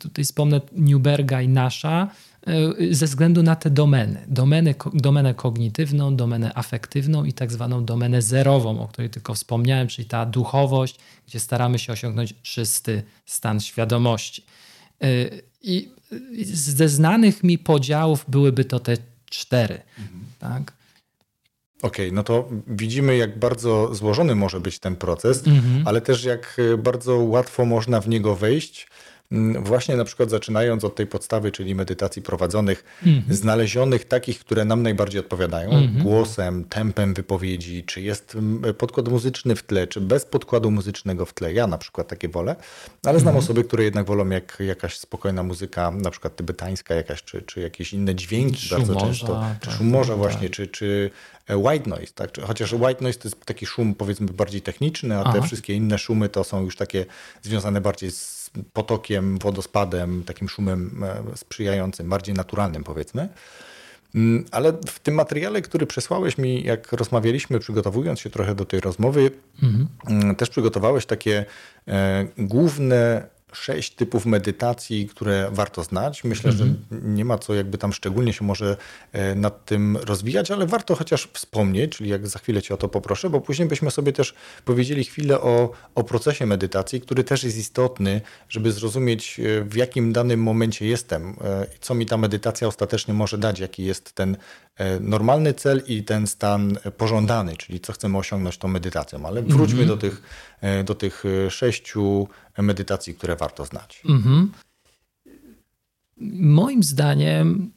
[0.01, 2.09] tutaj wspomnę Newberga i Nasza,
[2.91, 4.25] ze względu na te domeny.
[4.29, 10.09] domeny domenę kognitywną, domenę afektywną i tak zwaną domenę zerową, o której tylko wspomniałem, czyli
[10.09, 14.45] ta duchowość, gdzie staramy się osiągnąć czysty stan świadomości.
[15.03, 15.07] E,
[15.63, 15.89] I
[16.45, 19.81] ze znanych mi podziałów byłyby to te cztery.
[19.99, 20.25] Mhm.
[20.39, 20.73] Tak?
[21.83, 25.89] Okej, okay, no to widzimy, jak bardzo złożony może być ten proces, mhm.
[25.89, 28.87] ale też jak bardzo łatwo można w niego wejść
[29.61, 33.37] właśnie na przykład zaczynając od tej podstawy, czyli medytacji prowadzonych, mhm.
[33.37, 36.03] znalezionych takich, które nam najbardziej odpowiadają, mhm.
[36.03, 41.35] głosem, tempem wypowiedzi, czy jest mm, podkład muzyczny w tle, czy bez podkładu muzycznego w
[41.35, 41.53] tle.
[41.53, 42.57] Ja na przykład takie wolę,
[43.05, 43.45] ale znam mhm.
[43.45, 47.93] osoby, które jednak wolą jak jakaś spokojna muzyka, na przykład tybetańska jakaś, czy, czy jakieś
[47.93, 50.57] inne dźwięki bardzo często, czy tak, szum tak, właśnie, tak.
[50.57, 51.11] czy, czy
[51.47, 52.31] e, white noise, tak?
[52.47, 55.33] Chociaż white noise to jest taki szum powiedzmy bardziej techniczny, a Aha.
[55.33, 57.07] te wszystkie inne szumy to są już takie
[57.43, 63.29] związane bardziej z potokiem, wodospadem, takim szumem e, sprzyjającym, bardziej naturalnym powiedzmy.
[64.15, 68.81] Mm, ale w tym materiale, który przesłałeś mi, jak rozmawialiśmy, przygotowując się trochę do tej
[68.81, 69.31] rozmowy,
[69.63, 70.35] mhm.
[70.37, 71.45] też przygotowałeś takie
[71.89, 76.25] e, główne sześć typów medytacji, które warto znać.
[76.25, 77.15] Myślę, że mhm.
[77.15, 78.77] nie ma co jakby tam szczególnie się może
[79.13, 82.89] e, nad tym rozwijać, ale warto chociaż wspomnieć, czyli jak za chwilę cię o to
[82.89, 87.57] poproszę, bo później byśmy sobie też powiedzieli chwilę o, o procesie medytacji, który też jest
[87.57, 93.15] istotny, żeby zrozumieć e, w jakim danym momencie jestem, e, co mi ta medytacja ostatecznie
[93.15, 94.37] może dać, jaki jest ten
[95.01, 99.27] normalny cel i ten stan pożądany, czyli co chcemy osiągnąć tą medytacją.
[99.27, 99.89] Ale wróćmy mhm.
[99.89, 100.23] do, tych,
[100.85, 104.03] do tych sześciu medytacji, które warto znać?
[104.09, 104.53] Mhm.
[106.41, 107.73] Moim zdaniem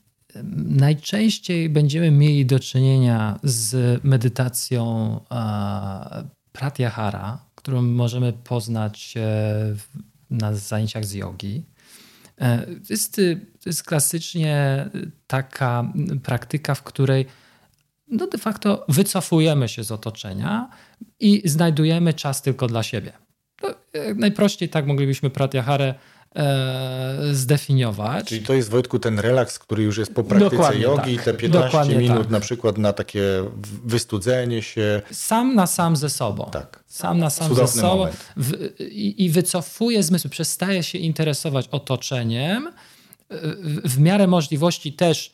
[0.65, 5.19] najczęściej będziemy mieli do czynienia z medytacją
[6.51, 9.75] pratyahara, którą możemy poznać e,
[10.29, 11.63] na zajęciach z jogi.
[12.37, 13.15] E, to jest,
[13.63, 14.89] to jest klasycznie
[15.27, 15.91] taka
[16.23, 17.25] praktyka, w której
[18.07, 20.69] no de facto wycofujemy się z otoczenia
[21.19, 23.11] i znajdujemy czas tylko dla siebie.
[23.63, 23.69] No,
[24.15, 25.95] najprościej tak moglibyśmy Pratyaharę
[27.31, 28.27] zdefiniować.
[28.27, 31.25] Czyli to jest Wojtku ten relaks, który już jest po praktyce Dokładnie jogi, tak.
[31.25, 32.29] te 15 Dokładnie minut tak.
[32.29, 33.21] na przykład na takie
[33.85, 35.01] wystudzenie się.
[35.11, 36.49] Sam na sam ze sobą.
[36.51, 36.83] Tak.
[36.87, 42.69] Sam na sam Cudowny ze sobą w, i, i wycofuje zmysły, przestaje się interesować otoczeniem
[43.85, 45.33] w miarę możliwości też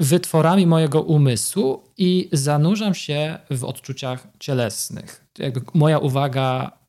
[0.00, 5.24] wytworami mojego umysłu i zanurzam się w odczuciach cielesnych.
[5.38, 6.79] Jakby moja uwaga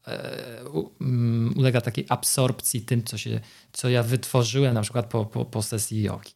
[1.56, 3.40] ulega takiej absorpcji tym, co, się,
[3.74, 6.32] co ja wytworzyłem na przykład po, po, po sesji jogi.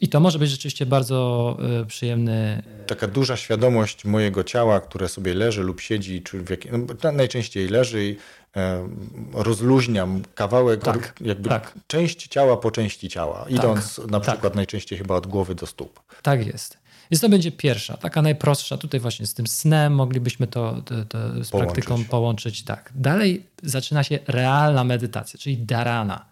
[0.00, 2.62] I to może być rzeczywiście bardzo e, przyjemny.
[2.86, 6.60] Taka duża świadomość mojego ciała, które sobie leży lub siedzi, czy w jak...
[7.02, 8.16] no, najczęściej leży i
[8.56, 8.88] e,
[9.32, 11.74] rozluźniam kawałek, tak, jakby tak.
[11.86, 14.28] część ciała po części ciała, idąc tak, na tak.
[14.28, 16.00] przykład najczęściej chyba od głowy do stóp.
[16.22, 16.81] Tak jest.
[17.12, 18.76] Więc to będzie pierwsza, taka najprostsza.
[18.76, 21.74] Tutaj właśnie z tym snem moglibyśmy to, to, to z połączyć.
[21.74, 22.62] praktyką połączyć.
[22.62, 22.92] Tak.
[22.94, 26.24] Dalej zaczyna się realna medytacja, czyli dharana.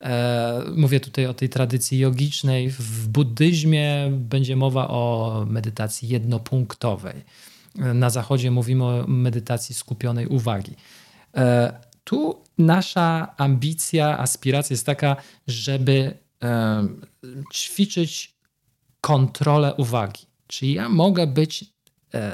[0.00, 2.70] E, mówię tutaj o tej tradycji jogicznej.
[2.70, 7.24] W buddyzmie będzie mowa o medytacji jednopunktowej.
[7.74, 10.74] Na zachodzie mówimy o medytacji skupionej uwagi.
[11.36, 11.72] E,
[12.04, 15.16] tu nasza ambicja, aspiracja jest taka,
[15.46, 16.86] żeby e,
[17.52, 18.39] ćwiczyć
[19.00, 20.26] kontrolę uwagi.
[20.46, 21.64] Czyli ja mogę być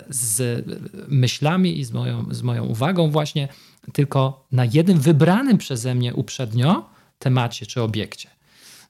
[0.08, 0.64] z
[1.08, 3.48] myślami i z moją, z moją uwagą właśnie
[3.92, 8.28] tylko na jednym wybranym przeze mnie uprzednio temacie czy obiekcie.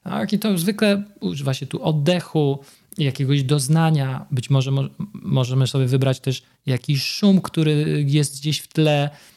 [0.03, 0.33] Tak?
[0.33, 2.59] I to zwykle używa się tu oddechu,
[2.99, 4.27] jakiegoś doznania.
[4.31, 9.36] Być może mo możemy sobie wybrać też jakiś szum, który jest gdzieś w tle, E,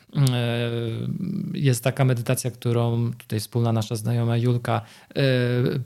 [1.54, 5.22] jest taka medytacja, którą tutaj wspólna nasza znajoma Julka e,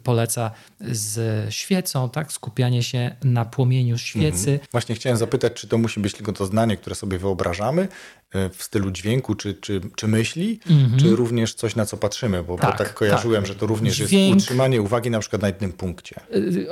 [0.03, 2.31] poleca z świecą, tak?
[2.31, 4.51] Skupianie się na płomieniu świecy.
[4.51, 4.67] Mhm.
[4.71, 7.87] Właśnie chciałem zapytać, czy to musi być tylko to zdanie, które sobie wyobrażamy
[8.31, 10.99] e, w stylu dźwięku czy, czy, czy myśli, mhm.
[10.99, 13.47] czy również coś, na co patrzymy, bo tak, bo tak kojarzyłem, tak.
[13.47, 14.11] że to również Dźwięk...
[14.11, 16.19] jest utrzymanie uwagi na przykład na jednym punkcie.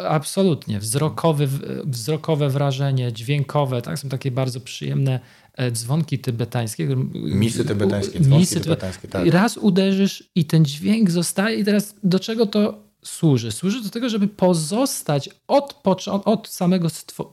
[0.10, 0.80] Absolutnie.
[0.80, 1.48] Wzrokowy,
[1.86, 4.00] wzrokowe wrażenie, dźwiękowe, tak?
[4.00, 5.40] Są takie bardzo przyjemne E,
[5.72, 6.88] dzwonki tybetańskie.
[7.14, 9.28] Misy tybetańskie, dzwonki misy tybetańskie, tak.
[9.28, 13.52] Raz uderzysz i ten dźwięk zostaje i teraz do czego to służy?
[13.52, 15.82] Służy do tego, żeby pozostać od,
[16.26, 16.88] od samego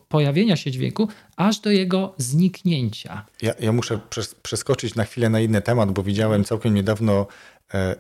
[0.09, 3.27] pojawienia się dźwięku, aż do jego zniknięcia.
[3.43, 7.27] Ja, ja muszę przes przeskoczyć na chwilę na inny temat, bo widziałem całkiem niedawno
[7.57, 7.58] e,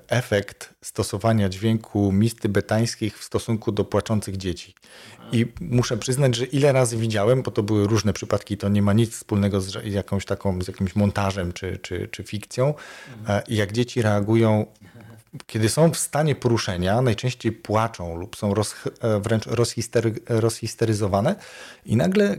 [0.08, 4.74] efekt stosowania dźwięku mis tybetańskich w stosunku do płaczących dzieci.
[5.32, 8.92] I muszę przyznać, że ile razy widziałem, bo to były różne przypadki, to nie ma
[8.92, 12.74] nic wspólnego z jakąś taką, z jakimś montażem czy, czy, czy fikcją.
[13.20, 13.42] Mhm.
[13.48, 14.66] I jak dzieci reagują,
[15.46, 21.36] kiedy są w stanie poruszenia, najczęściej płaczą lub są roz, e, wręcz rozhistery, rozhisteryzowane
[21.84, 22.38] i nagle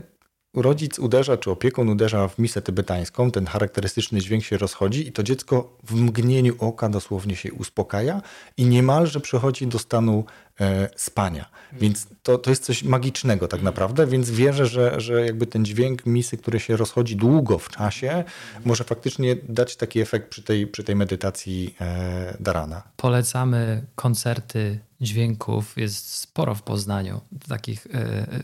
[0.54, 5.22] rodzic uderza, czy opiekun uderza w misę tybetańską, ten charakterystyczny dźwięk się rozchodzi i to
[5.22, 8.22] dziecko w mgnieniu oka dosłownie się uspokaja
[8.56, 10.24] i niemalże przechodzi do stanu
[10.60, 11.50] e, spania.
[11.72, 16.06] Więc to, to jest coś magicznego tak naprawdę, więc wierzę, że, że jakby ten dźwięk
[16.06, 18.24] misy, który się rozchodzi długo w czasie,
[18.64, 22.82] może faktycznie dać taki efekt przy tej, przy tej medytacji e, Darana.
[22.96, 27.20] Polecamy koncerty dźwięków jest sporo w Poznaniu.
[27.48, 28.42] Takich, e, e,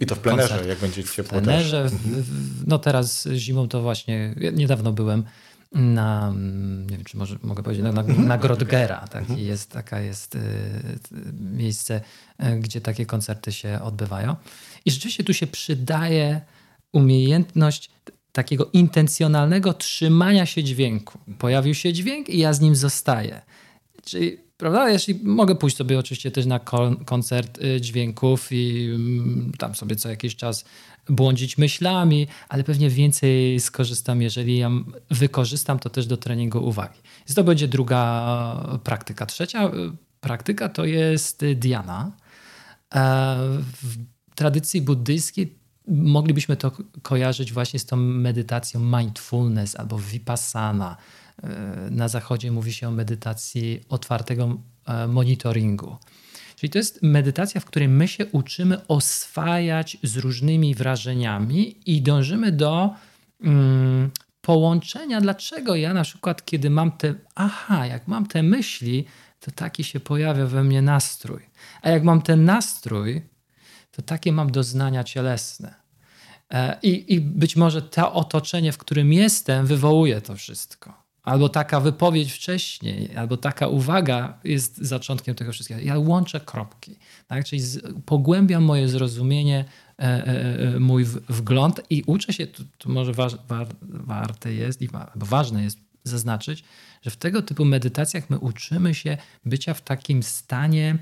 [0.00, 0.68] I to w plenerze, koncert.
[0.68, 1.90] jak będzie ciepło W plenerze,
[2.66, 5.24] no teraz zimą to właśnie, niedawno byłem
[5.72, 6.32] na,
[6.86, 9.08] nie wiem czy może, mogę powiedzieć, na, na, na Grodgera.
[9.08, 9.20] Tak?
[9.20, 9.38] Mhm.
[9.38, 10.38] Jest, taka jest
[11.40, 12.00] miejsce,
[12.60, 14.36] gdzie takie koncerty się odbywają.
[14.84, 16.40] I rzeczywiście tu się przydaje
[16.92, 17.90] umiejętność
[18.32, 21.18] takiego intencjonalnego trzymania się dźwięku.
[21.38, 23.42] Pojawił się dźwięk i ja z nim zostaję.
[24.04, 24.90] Czyli Prawda?
[24.90, 26.60] Jeśli mogę pójść sobie oczywiście też na
[27.06, 30.64] koncert y, dźwięków i mm, tam sobie co jakiś czas
[31.08, 34.70] błądzić myślami, ale pewnie więcej skorzystam, jeżeli ja
[35.10, 36.98] wykorzystam to też do treningu uwagi.
[37.18, 39.26] Więc to będzie druga praktyka.
[39.26, 39.70] Trzecia y,
[40.20, 42.12] praktyka to jest Diana.
[42.94, 43.36] E,
[43.82, 43.96] w
[44.34, 50.96] tradycji buddyjskiej moglibyśmy to kojarzyć właśnie z tą medytacją mindfulness albo vipassana
[51.90, 55.96] na zachodzie mówi się o medytacji otwartego e, monitoringu.
[56.56, 62.52] Czyli to jest medytacja, w której my się uczymy oswajać z różnymi wrażeniami i dążymy
[62.52, 62.94] do
[63.40, 65.20] mm, połączenia.
[65.20, 69.04] Dlaczego ja na przykład, kiedy mam te, aha, jak mam te myśli,
[69.40, 71.42] to taki się pojawia we mnie nastrój.
[71.82, 73.22] A jak mam ten nastrój,
[73.90, 75.74] to takie mam doznania cielesne.
[76.50, 81.80] E, I, I być może to otoczenie, w którym jestem, wywołuje to wszystko albo taka
[81.80, 85.80] wypowiedź wcześniej, albo taka uwaga jest zaczątkiem tego wszystkiego.
[85.80, 87.44] Ja łączę kropki, tak?
[87.44, 89.64] czyli z, pogłębiam moje zrozumienie,
[89.98, 94.82] e, e, e mój w, wgląd i uczę się, tu, może waż, war, warte jest
[94.82, 96.64] i wa, ważne jest zaznaczyć,
[97.02, 100.98] że w tego typu medytacjach my uczymy się bycia w takim stanie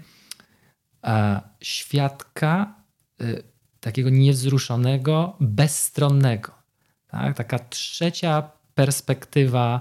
[1.04, 2.74] e, świadka
[3.20, 3.24] e,
[3.80, 6.52] takiego niewzruszonego, bezstronnego.
[7.06, 7.36] Tak?
[7.36, 9.80] Taka trzecia perspektywa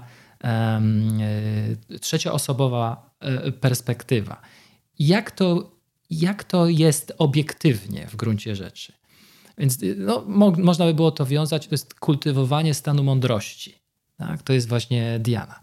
[2.00, 4.40] trzecioosobowa e, perspektywa.
[4.98, 5.76] jak to,
[6.10, 8.92] jak to jest obiektywnie w gruncie rzeczy.
[9.58, 13.82] Więc no, mo można by było to wiązać, to jest kultywowanie stanu mądrości.
[14.16, 14.42] Tak?
[14.42, 15.60] To jest właśnie Diana.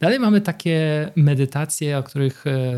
[0.00, 2.74] Dalej mamy takie medytacje, o których e,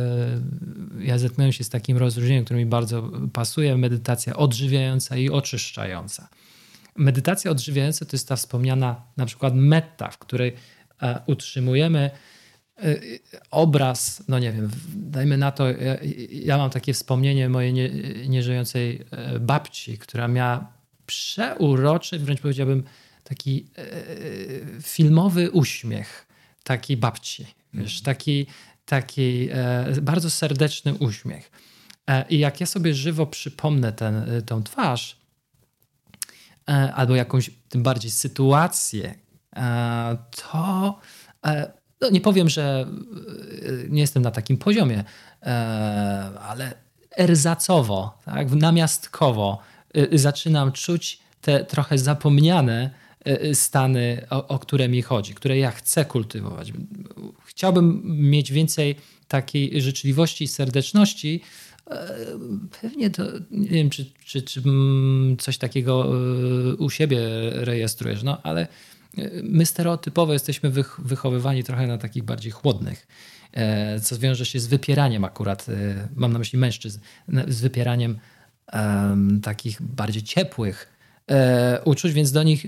[1.00, 3.76] ja zetknąłem się z takim rozróżnieniem, które mi bardzo pasuje.
[3.76, 6.28] Medytacja odżywiająca i oczyszczająca.
[6.96, 10.54] Medytacja odżywiająca to jest ta wspomniana na przykład metta, w której e,
[11.26, 12.10] utrzymujemy
[12.78, 12.96] e,
[13.50, 15.96] obraz, no nie wiem, dajmy na to, ja,
[16.30, 17.88] ja mam takie wspomnienie mojej nie,
[18.28, 19.04] nieżyjącej
[19.40, 20.72] babci, która miała
[21.06, 22.82] przeuroczy, wręcz powiedziałbym,
[23.24, 23.66] taki
[24.82, 26.26] filmowy uśmiech
[26.64, 28.04] takiej babci, wiesz, mhm.
[28.04, 28.46] taki,
[28.86, 31.50] taki e, bardzo serdeczny uśmiech.
[32.06, 35.16] E, I jak ja sobie żywo przypomnę ten, e, tą twarz,
[36.68, 39.16] e, albo jakąś tym bardziej sytuację, e,
[40.30, 40.98] to
[41.46, 42.86] e, no nie powiem, że
[43.88, 45.04] nie jestem na takim poziomie,
[46.40, 46.74] ale
[47.16, 49.58] erzacowo, tak, namiastkowo
[50.12, 52.90] zaczynam czuć te trochę zapomniane
[53.26, 56.72] E, e, stany, o, o które mi chodzi, które ja chcę kultywować.
[57.44, 58.96] Chciałbym mieć więcej
[59.28, 61.40] takiej życzliwości i serdeczności.
[61.90, 62.16] E,
[62.80, 66.12] pewnie to, nie wiem, czy, czy, czy mm, coś takiego
[66.78, 67.18] u siebie
[67.52, 68.66] rejestrujesz, no ale
[69.42, 73.06] my stereotypowo jesteśmy wychowywani trochę na takich bardziej chłodnych,
[74.02, 75.66] co wiąże się z wypieraniem akurat,
[76.16, 77.00] mam na myśli mężczyzn,
[77.48, 78.18] z wypieraniem
[79.42, 80.92] takich bardziej ciepłych
[81.84, 82.66] uczuć, więc do nich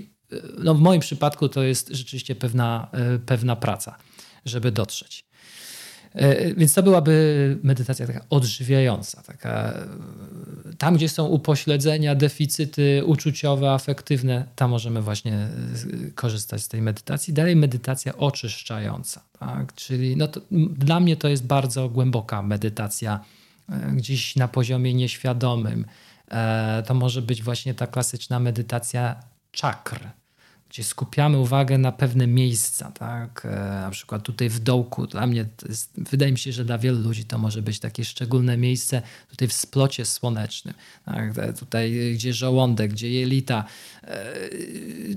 [0.57, 3.97] no w moim przypadku to jest rzeczywiście pewna, e, pewna praca,
[4.45, 5.25] żeby dotrzeć.
[6.13, 9.23] E, więc to byłaby medytacja taka odżywiająca.
[9.23, 9.87] Taka, e,
[10.77, 15.47] tam, gdzie są upośledzenia, deficyty uczuciowe, afektywne, tam możemy właśnie
[16.15, 17.33] korzystać z tej medytacji.
[17.33, 19.21] Dalej medytacja oczyszczająca.
[19.39, 19.73] Tak?
[19.75, 23.19] Czyli no to, dla mnie to jest bardzo głęboka medytacja,
[23.93, 25.85] gdzieś na poziomie nieświadomym.
[26.85, 29.15] To może być właśnie ta klasyczna medytacja
[29.51, 29.99] czakr,
[30.69, 33.45] gdzie skupiamy uwagę na pewne miejsca, tak?
[33.45, 37.01] E, na przykład tutaj w dołku, dla mnie jest, wydaje mi się, że dla wielu
[37.01, 40.73] ludzi to może być takie szczególne miejsce tutaj w splocie słonecznym,
[41.05, 41.37] tak?
[41.37, 43.63] E, tutaj gdzie żołądek, gdzie jelita.
[44.03, 44.25] E,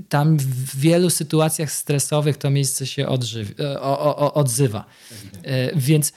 [0.08, 4.84] tam w wielu sytuacjach stresowych to miejsce się odżywi, o, o, odzywa.
[5.76, 6.12] Więc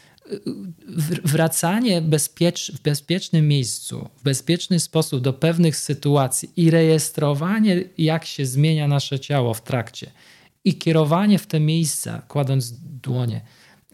[1.23, 8.45] wracanie bezpiecz, w bezpiecznym miejscu, w bezpieczny sposób do pewnych sytuacji i rejestrowanie, jak się
[8.45, 10.11] zmienia nasze ciało w trakcie,
[10.63, 13.41] i kierowanie w te miejsca, kładąc dłonie,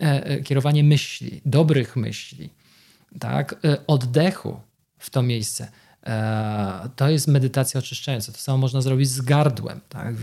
[0.02, 2.49] e, e, kierowanie myśli, dobrych myśli,
[3.19, 4.60] tak, e, oddechu
[4.97, 5.71] w to miejsce.
[6.95, 8.32] To jest medytacja oczyszczająca.
[8.32, 9.80] To samo można zrobić z gardłem.
[9.89, 10.15] Tak?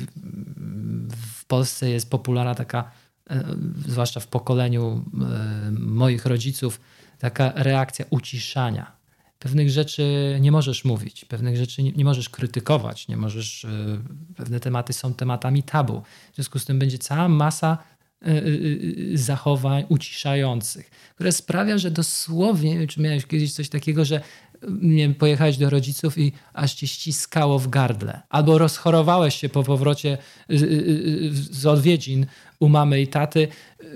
[1.37, 2.91] W Polsce jest popularna taka
[3.89, 6.81] zwłaszcza w pokoleniu e, moich rodziców,
[7.19, 8.97] taka reakcja uciszania.
[9.39, 13.69] Pewnych rzeczy nie możesz mówić, pewnych rzeczy nie, nie możesz krytykować, nie możesz, e,
[14.37, 16.03] pewne tematy są tematami tabu.
[16.33, 17.79] W związku z tym będzie cała masa
[19.15, 24.21] zachowań uciszających, które sprawia, że dosłownie, czy miałeś kiedyś coś takiego, że
[24.83, 28.21] nie wiem, pojechałeś do rodziców i aż cię ściskało w gardle.
[28.29, 30.19] Albo rozchorowałeś się po powrocie
[31.51, 32.27] z odwiedzin
[32.61, 33.49] u mamy i taty,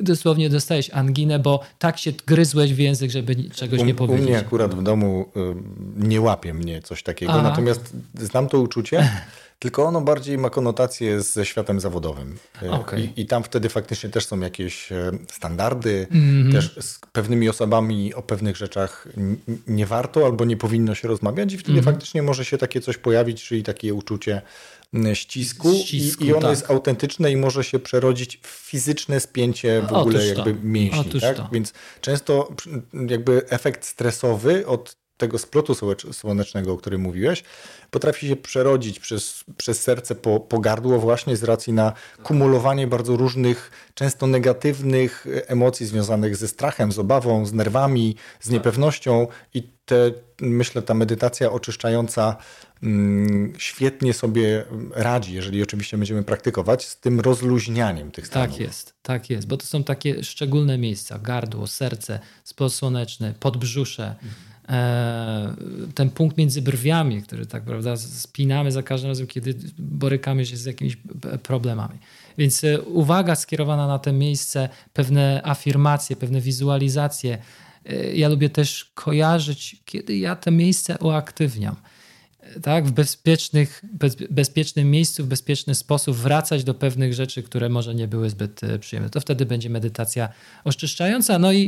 [0.02, 4.26] dosłownie dostałeś anginę, bo tak się gryzłeś w język, żeby czegoś nie powiedzieć.
[4.26, 5.40] U mnie akurat w domu y,
[5.96, 7.42] nie łapie mnie coś takiego, Aha.
[7.42, 9.10] natomiast znam to uczucie,
[9.60, 12.38] tylko ono bardziej ma konotację ze światem zawodowym.
[12.62, 13.00] Y, okay.
[13.00, 16.52] I, I, tam wtedy faktycznie też są jakieś y, standardy, mm -hmm.
[16.52, 19.08] też z pewnymi osobami o pewnych rzeczach
[19.66, 21.84] nie warto albo nie powinno się rozmawiać i wtedy mm -hmm.
[21.84, 24.42] faktycznie może się takie coś pojawić, czyli takie uczucie
[25.14, 26.50] ścisku, ścisku i, i ono tak.
[26.50, 30.58] jest autentyczne i może się przerodzić w fizyczne spięcie w ogóle Otóż jakby to.
[30.62, 31.20] mięśni.
[31.20, 31.36] tak?
[31.52, 32.54] Więc często
[33.08, 35.74] jakby efekt stresowy od tego splotu
[36.12, 37.44] słonecznego, o którym mówiłeś,
[37.90, 43.16] potrafi się przerodzić przez, przez serce po, po gardło właśnie z racji na kumulowanie bardzo
[43.16, 49.26] różnych, często negatywnych emocji związanych ze strachem, z obawą, z nerwami, z niepewnością.
[49.54, 52.36] I te, myślę, ta medytacja oczyszczająca
[52.82, 58.50] mm, świetnie sobie radzi, jeżeli oczywiście będziemy praktykować, z tym rozluźnianiem tych stanów.
[58.50, 64.04] Tak jest, tak jest, bo to są takie szczególne miejsca, gardło, serce, splot słoneczny, podbrzusze,
[64.04, 64.30] mhm.
[64.30, 64.49] E,
[65.94, 70.64] ten punkt między brwiami, który tak prawda spinamy za każdym razem, kiedy borykamy się z
[70.64, 70.96] jakimiś
[71.42, 71.98] problemami.
[72.38, 77.38] Więc e, uwaga skierowana na to miejsce, pewne afirmacje, pewne wizualizacje.
[77.86, 81.76] E, ja lubię też kojarzyć, kiedy ja te miejsce uaktywniam.
[82.62, 87.94] Tak, w bezpiecznych, bez, bezpiecznym miejscu, w bezpieczny sposób wracać do pewnych rzeczy, które może
[87.94, 89.10] nie były zbyt e, przyjemne.
[89.10, 90.28] To wtedy będzie medytacja
[90.64, 91.38] oczyszczająca.
[91.38, 91.62] No i,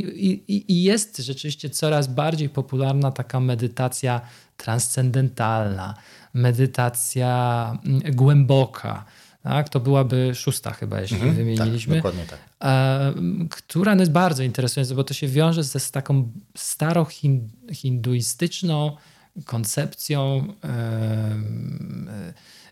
[0.47, 4.21] i, i jest rzeczywiście coraz bardziej popularna taka medytacja
[4.57, 5.95] transcendentalna,
[6.33, 9.05] medytacja mm, głęboka.
[9.43, 11.95] Tak, to byłaby szósta chyba, jeśli mhm, wymieniliśmy.
[11.95, 12.39] Tak, dokładnie tak.
[12.61, 13.13] E,
[13.49, 18.97] która jest bardzo interesująca, bo to się wiąże ze z taką starohinduistyczną
[19.45, 20.69] koncepcją e,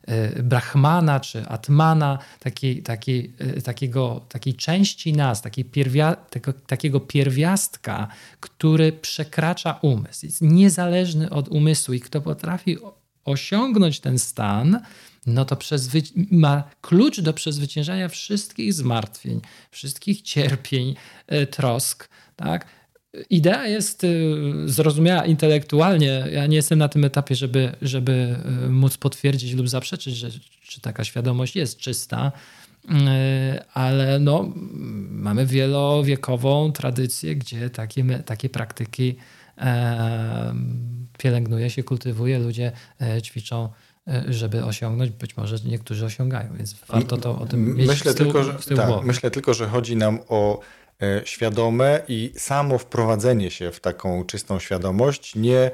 [0.07, 6.99] e, Brahmana czy Atmana, takiej, takiej, e, takiego, takiej części nas, takiej pierwia, tego, takiego
[6.99, 8.07] pierwiastka,
[8.39, 12.77] który przekracza umysł, jest niezależny od umysłu i kto potrafi
[13.25, 14.79] osiągnąć ten stan,
[15.25, 15.57] no to
[16.31, 19.41] ma klucz do przezwyciężania wszystkich zmartwień,
[19.71, 20.95] wszystkich cierpień,
[21.51, 22.65] trosk, tak?
[23.29, 24.35] Idea jest y,
[24.65, 26.25] zrozumiała intelektualnie.
[26.31, 28.35] Ja nie jestem na tym etapie, żeby, żeby
[28.65, 30.29] y, móc potwierdzić lub zaprzeczyć, że
[30.61, 32.31] czy taka świadomość jest czysta,
[32.85, 32.91] y,
[33.73, 34.53] ale no,
[35.09, 39.15] mamy wielowiekową tradycję, gdzie takie, takie praktyki
[39.57, 40.53] e,
[41.17, 43.69] pielęgnuje się, kultywuje, ludzie e, ćwiczą
[44.07, 45.11] e, żeby osiągnąć.
[45.11, 49.31] Być może niektórzy osiągają, więc warto to o tym mieć myślę tylko, że, tak, Myślę
[49.31, 50.59] tylko, że chodzi nam o
[51.25, 55.71] świadome i samo wprowadzenie się w taką czystą świadomość, nie e,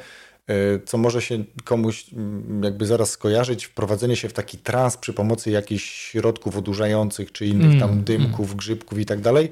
[0.86, 5.52] co może się komuś mm, jakby zaraz skojarzyć, wprowadzenie się w taki trans przy pomocy
[5.52, 8.58] jakichś środków odurzających, czy innych tam mm, dymków, mm.
[8.58, 9.52] grzybków i tak dalej,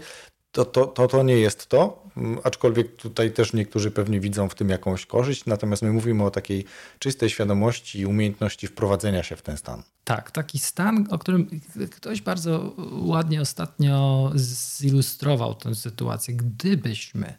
[0.56, 4.56] to, to, to, to nie jest to, mm, aczkolwiek tutaj też niektórzy pewnie widzą w
[4.56, 6.66] tym jakąś korzyść, natomiast my mówimy o takiej
[7.00, 9.84] czystej świadomości i umiejętności wprowadzenia się w ten stan.
[10.04, 16.34] Tak, taki stan, o którym ktoś bardzo ładnie ostatnio zilustrował tę sytuację.
[16.34, 17.34] Gdybyśmy,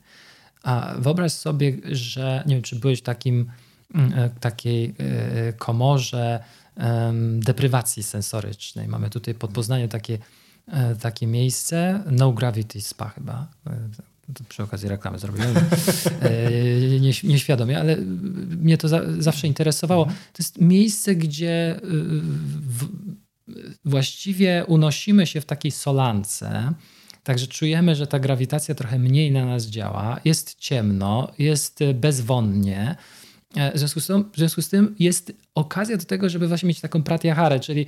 [0.63, 3.51] a wyobraź sobie, że nie wiem, czy byłeś w takim,
[3.95, 6.45] mm, e, takiej e, komorze
[7.39, 8.89] deprywacji sensorycznej.
[8.89, 10.19] Mamy tutaj pod Poznaniem takie
[11.01, 12.03] takie miejsce.
[12.11, 13.49] No Gravity Spa chyba.
[13.67, 13.77] E,
[14.49, 15.55] przy okazji reklamy zrobiłem.
[16.23, 20.05] E, nieświadomie, ale mnie to za, zawsze interesowało.
[20.05, 22.89] To jest miejsce, gdzie w,
[23.85, 26.73] właściwie unosimy się w takiej solance.
[27.23, 30.21] Także czujemy, że ta grawitacja trochę mniej na nas działa.
[30.25, 32.97] Jest ciemno, jest bezwonnie.
[33.75, 36.81] W związku, z tym, w związku z tym jest okazja do tego, żeby właśnie mieć
[36.81, 37.87] taką pratyaharę, czyli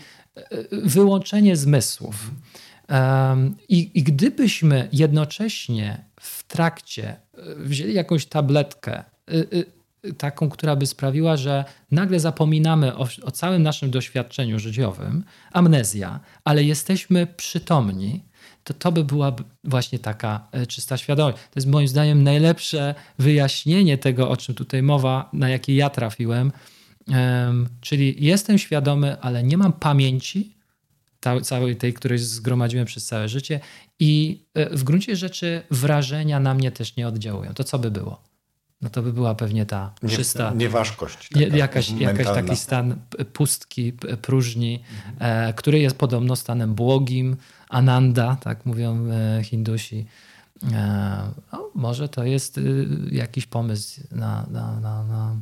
[0.71, 2.31] wyłączenie zmysłów.
[3.69, 7.17] I, I gdybyśmy jednocześnie w trakcie e,
[7.57, 13.63] wzięli jakąś tabletkę, e, e, taką, która by sprawiła, że nagle zapominamy o, o, całym
[13.63, 18.25] naszym doświadczeniu życiowym, amnezja, ale jesteśmy przytomni,
[18.65, 21.37] to to by była właśnie taka czysta świadomość.
[21.37, 26.53] To jest moim zdaniem najlepsze wyjaśnienie tego, o czym tutaj mowa, na jakie ja trafiłem.
[27.81, 30.58] czyli jestem świadomy, ale nie mam pamięci,
[31.43, 33.61] całej tej, której zgromadziłem przez całe życie
[33.99, 37.55] i e, w gruncie rzeczy wrażenia na mnie też nie oddziałują.
[37.55, 38.23] To co by było?
[38.81, 40.53] No to by była pewnie ta czysta...
[40.55, 41.35] Nieważkość.
[41.35, 42.97] Nie, jakaś, jakaś taki stan
[43.33, 45.49] pustki, próżni, mhm.
[45.49, 47.37] e, który jest podobno stanem błogim,
[47.69, 50.07] ananda, tak mówią e, Hindusi.
[51.53, 55.37] No, może to jest y, jakiś pomysł na, na, na, na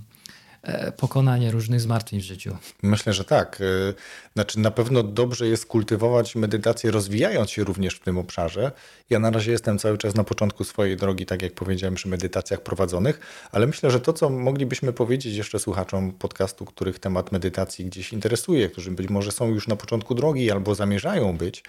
[0.96, 2.56] pokonanie różnych zmartwień w życiu.
[2.82, 3.60] Myślę, że tak.
[3.60, 3.94] E,
[4.34, 8.72] znaczy, na pewno dobrze jest kultywować medytację, rozwijając się również w tym obszarze.
[9.10, 12.60] Ja na razie jestem cały czas na początku swojej drogi, tak jak powiedziałem, przy medytacjach
[12.60, 13.20] prowadzonych,
[13.52, 18.68] ale myślę, że to, co moglibyśmy powiedzieć jeszcze słuchaczom podcastu, których temat medytacji gdzieś interesuje,
[18.68, 21.64] którzy być może są już na początku drogi albo zamierzają być,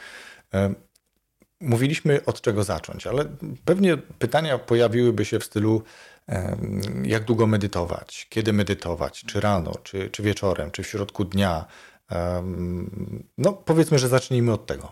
[0.54, 0.74] e,
[1.62, 3.26] Mówiliśmy od czego zacząć, ale
[3.66, 5.84] pewnie pytania pojawiłyby się w stylu,
[7.04, 11.66] jak długo medytować, kiedy medytować, czy rano, czy, czy wieczorem, czy w środku dnia.
[13.38, 14.92] No, powiedzmy, że zacznijmy od tego.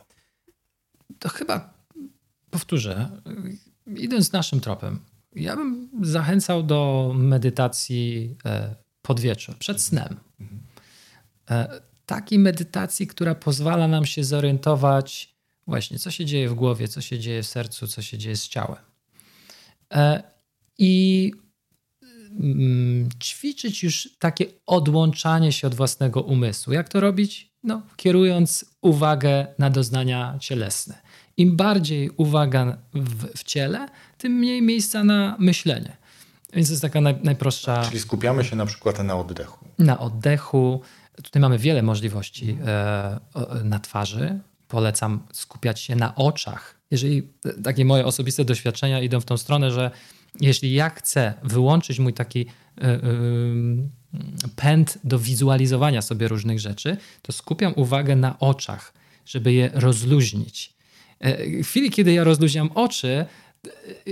[1.19, 1.73] To chyba
[2.49, 3.09] powtórzę,
[3.87, 4.99] idąc naszym tropem,
[5.35, 10.15] ja bym zachęcał do medytacji e, pod wieczór, przed snem.
[11.49, 15.34] E, takiej medytacji, która pozwala nam się zorientować
[15.67, 18.47] właśnie, co się dzieje w głowie, co się dzieje w sercu, co się dzieje z
[18.47, 18.81] ciałem.
[19.93, 20.23] E,
[20.77, 21.31] i
[22.39, 26.73] mm, ćwiczyć już takie odłączanie się od własnego umysłu.
[26.73, 27.51] Jak to robić?
[27.63, 31.01] No, kierując uwagę na doznania cielesne.
[31.37, 33.87] Im bardziej uwaga w, w ciele,
[34.17, 35.97] tym mniej miejsca na myślenie.
[36.53, 37.85] Więc to jest taka naj, najprostsza.
[37.85, 39.65] Czyli skupiamy się na przykład na oddechu.
[39.79, 40.81] Na oddechu.
[41.23, 43.19] Tutaj mamy wiele możliwości e,
[43.63, 44.39] na twarzy.
[44.75, 46.79] Polecam skupiać się na oczach.
[46.91, 47.27] Jeżeli
[47.63, 49.91] takie moje osobiste doświadczenia idą w tą stronę, że
[50.41, 52.45] jeśli ja chcę wyłączyć mój taki,
[52.77, 52.87] yy,
[54.55, 58.93] pęd do wizualizowania sobie różnych rzeczy, to skupiam uwagę na oczach,
[59.25, 60.73] żeby je rozluźnić.
[61.19, 63.25] E, w chwili, kiedy ja rozluźniam oczy,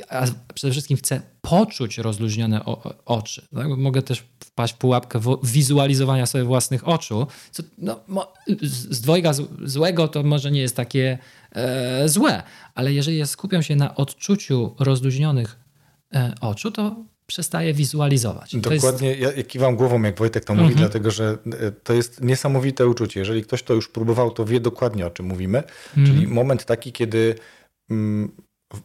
[0.10, 2.66] a przede wszystkim chcę poczuć rozluźnione
[3.06, 3.48] oczy.
[3.56, 3.68] Tak?
[3.68, 7.28] Mogę też wpaść w pułapkę wizualizowania sobie własnych oczu.
[7.52, 8.00] Co, no,
[8.62, 9.32] z dwojga
[9.64, 11.18] złego to może nie jest takie
[11.52, 12.44] e, złe,
[12.76, 15.60] ale jeżeli ja skupiam się na odczuciu rozluźnionych
[16.14, 16.96] e, oczu, to
[17.28, 18.56] przestaję wizualizować.
[18.56, 19.38] Dokładnie, jest...
[19.38, 20.80] ja kiwam głową, jak Wojtek to mówi, mhm.
[20.80, 23.20] dlatego że e, to jest niesamowite uczucie.
[23.20, 25.64] Jeżeli ktoś to już próbował, to wie dokładnie o czym mówimy.
[25.98, 26.08] Mhm.
[26.08, 27.36] Czyli moment taki, kiedy
[27.90, 28.32] mm,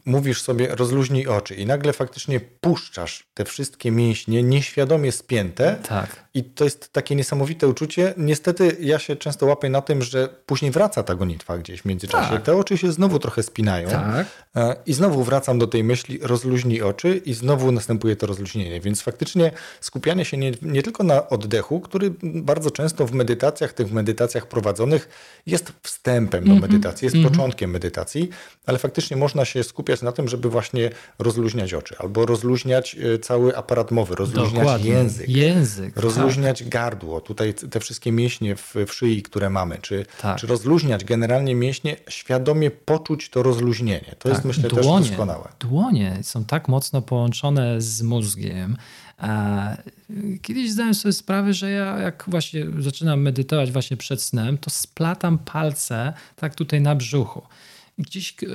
[0.05, 5.75] mówisz sobie rozluźnij oczy i nagle faktycznie puszczasz te wszystkie mięśnie nieświadomie spięte.
[5.87, 6.29] Tak.
[6.33, 8.13] I to jest takie niesamowite uczucie.
[8.17, 12.33] Niestety ja się często łapię na tym, że później wraca ta gonitwa gdzieś w międzyczasie.
[12.33, 12.43] Tak.
[12.43, 13.89] Te oczy się znowu trochę spinają.
[13.89, 14.25] Tak.
[14.55, 18.81] E, I znowu wracam do tej myśli rozluźnij oczy i znowu następuje to rozluźnienie.
[18.81, 23.91] Więc faktycznie skupianie się nie, nie tylko na oddechu, który bardzo często w medytacjach, tych
[23.91, 25.09] medytacjach prowadzonych
[25.45, 26.71] jest wstępem do mhm.
[26.71, 27.31] medytacji, jest mm -hmm.
[27.31, 28.29] początkiem medytacji,
[28.65, 33.57] ale faktycznie można się skupiać na tym, żeby właśnie rozluźniać oczy albo rozluźniać e, cały
[33.57, 34.89] aparat mowy, rozluźniać Dokładnie.
[34.89, 35.29] język.
[35.29, 35.97] Język.
[35.97, 36.69] Rozluźniać tak.
[36.69, 40.37] gardło, tutaj te wszystkie mięśnie w, w szyi, które mamy, czy, tak.
[40.37, 44.15] czy rozluźniać generalnie mięśnie, świadomie poczuć to rozluźnienie.
[44.19, 44.31] To tak.
[44.31, 45.49] jest myślę dłonie, też doskonałe.
[45.59, 48.77] Dłonie są tak mocno połączone z mózgiem.
[50.41, 55.37] Kiedyś zdałem sobie sprawę, że ja jak właśnie zaczynam medytować właśnie przed snem, to splatam
[55.37, 57.41] palce tak tutaj na brzuchu
[57.99, 58.47] gdzieś e,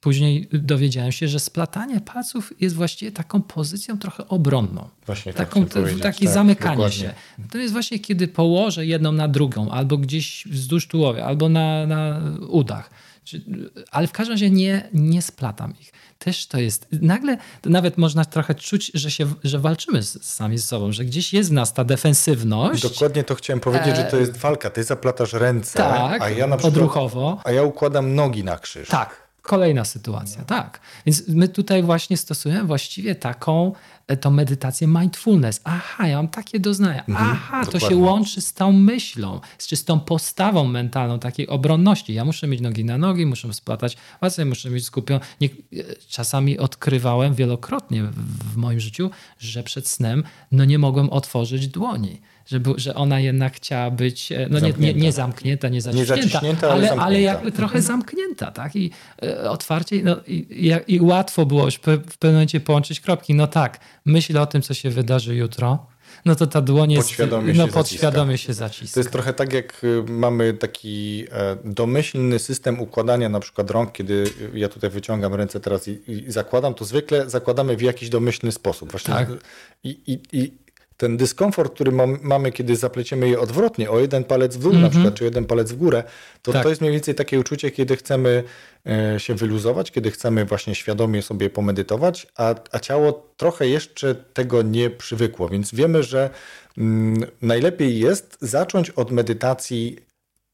[0.00, 4.88] później dowiedziałem się, że splatanie palców jest właściwie taką pozycją trochę obronną.
[5.06, 6.98] Właśnie taką, tak takie tak, zamykanie dokładnie.
[6.98, 7.14] się.
[7.50, 12.20] To jest właśnie kiedy położę jedną na drugą, albo gdzieś wzdłuż tułowia, albo na, na
[12.48, 12.90] udach.
[13.90, 15.92] Ale w każdym razie nie, nie splatam ich
[16.24, 16.86] też to jest.
[16.92, 21.04] Nagle to nawet można trochę czuć, że, się, że walczymy z, sami z sobą, że
[21.04, 22.82] gdzieś jest w nas ta defensywność.
[22.82, 23.96] Dokładnie to chciałem powiedzieć, e...
[23.96, 24.70] że to jest walka.
[24.70, 26.76] Ty zaplatasz ręce, tak, a ja na przykład.
[26.76, 27.40] Odruchowo.
[27.44, 28.88] A ja układam nogi na krzyż.
[28.88, 29.23] Tak.
[29.44, 30.80] Kolejna sytuacja, tak.
[31.06, 33.72] Więc my tutaj właśnie stosujemy właściwie taką
[34.06, 35.60] E, tą medytację mindfulness.
[35.64, 37.04] Aha, ja mam takie doznania.
[37.08, 37.80] Mhm, Aha, dokładnie.
[37.80, 42.14] to się łączy z tą myślą, z tą postawą mentalną takiej obronności.
[42.14, 45.20] Ja muszę mieć nogi na nogi, muszę splatać łasę, muszę mieć skupione.
[45.40, 45.48] Nie,
[46.08, 48.02] czasami odkrywałem wielokrotnie
[48.52, 53.56] w moim życiu, że przed snem no nie mogłem otworzyć dłoni że, że ona jednak
[53.56, 57.20] chciała być e, no nie, nie, nie zamknięta, nie zaciśnięta, nie zaciśnięta ale, ale, ale
[57.20, 58.76] jakby trochę zamknięta, tak?
[58.76, 58.90] I
[59.22, 63.34] e, otwarcie, no, i, i, i, łatwo było już w pewnym momencie połączyć kropki.
[63.34, 65.86] No tak, myśl o tym, co się wydarzy jutro,
[66.24, 68.94] no to ta dłoń jest podświadomie no, się podświadomie się zaciska.
[68.94, 73.92] To jest trochę tak, jak y, mamy taki e, domyślny system układania na przykład rąk,
[73.92, 74.24] kiedy
[74.54, 78.90] ja tutaj wyciągam ręce teraz i, i zakładam, to zwykle zakładamy w jakiś domyślny sposób.
[78.90, 79.28] Właśnie tak.
[79.84, 80.63] I, i, i
[80.96, 81.92] ten dyskomfort, który
[82.22, 84.82] mamy, kiedy zapleciemy je odwrotnie, o jeden palec w dół mm -hmm.
[84.82, 85.02] na mhm.
[85.02, 86.04] przykład, czy jeden palec w górę,
[86.42, 86.62] to tak.
[86.62, 88.44] to jest mniej więcej takie uczucie, kiedy chcemy
[88.86, 94.62] e, się wyluzować, kiedy chcemy właśnie świadomie sobie pomedytować, a, a ciało trochę jeszcze tego
[94.62, 96.30] nie przywykło, więc wiemy, że
[96.78, 99.98] mm, najlepiej jest zacząć od medytacji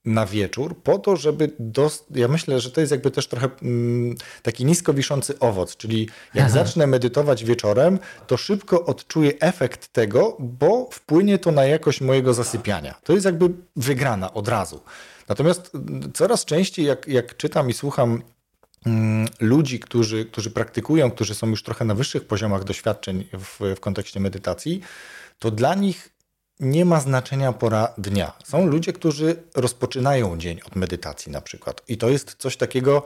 [0.05, 1.51] na wieczór, po to, żeby.
[1.59, 2.07] Dost...
[2.14, 6.44] Ja myślę, że to jest jakby też trochę mm, taki nisko wiszący owoc, czyli jak
[6.44, 6.55] Aha.
[6.55, 12.94] zacznę medytować wieczorem, to szybko odczuję efekt tego, bo wpłynie to na jakość mojego zasypiania.
[13.05, 14.80] To jest jakby wygrana od razu.
[15.28, 18.22] Natomiast mm, coraz częściej, jak, jak czytam i słucham
[18.86, 23.80] mm, ludzi, którzy, którzy praktykują, którzy są już trochę na wyższych poziomach doświadczeń w, w
[23.80, 24.80] kontekście medytacji,
[25.38, 26.20] to dla nich
[26.61, 28.33] nie ma znaczenia pora dnia.
[28.45, 31.83] Są ludzie, którzy rozpoczynają dzień od medytacji na przykład.
[31.89, 33.03] I to jest coś takiego,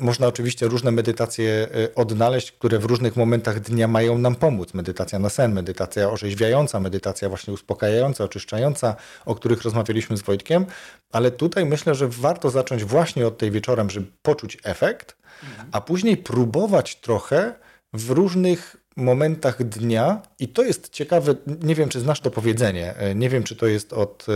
[0.00, 4.74] można oczywiście różne medytacje e, odnaleźć, które w różnych momentach dnia mają nam pomóc.
[4.74, 10.66] Medytacja na sen, medytacja orzeźwiająca, medytacja właśnie uspokajająca, oczyszczająca, o których rozmawialiśmy z Wojtkiem,
[11.12, 15.16] ale tutaj myślę, że warto zacząć właśnie od tej wieczorem, żeby poczuć efekt,
[15.72, 17.54] a później próbować trochę
[17.92, 23.14] w różnych momentach dnia i to jest ciekawe, nie wiem czy znasz to powiedzenie, e,
[23.14, 24.26] nie wiem czy to jest od,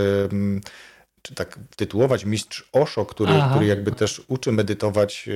[1.25, 5.33] czy tak tytułować, mistrz Osho, który, który jakby też uczy medytować, e,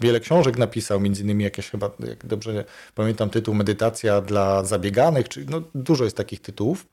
[0.00, 2.64] wiele książek napisał, między innymi jakieś chyba, jak dobrze
[2.94, 6.86] pamiętam tytuł, Medytacja dla zabieganych, czy no, dużo jest takich tytułów,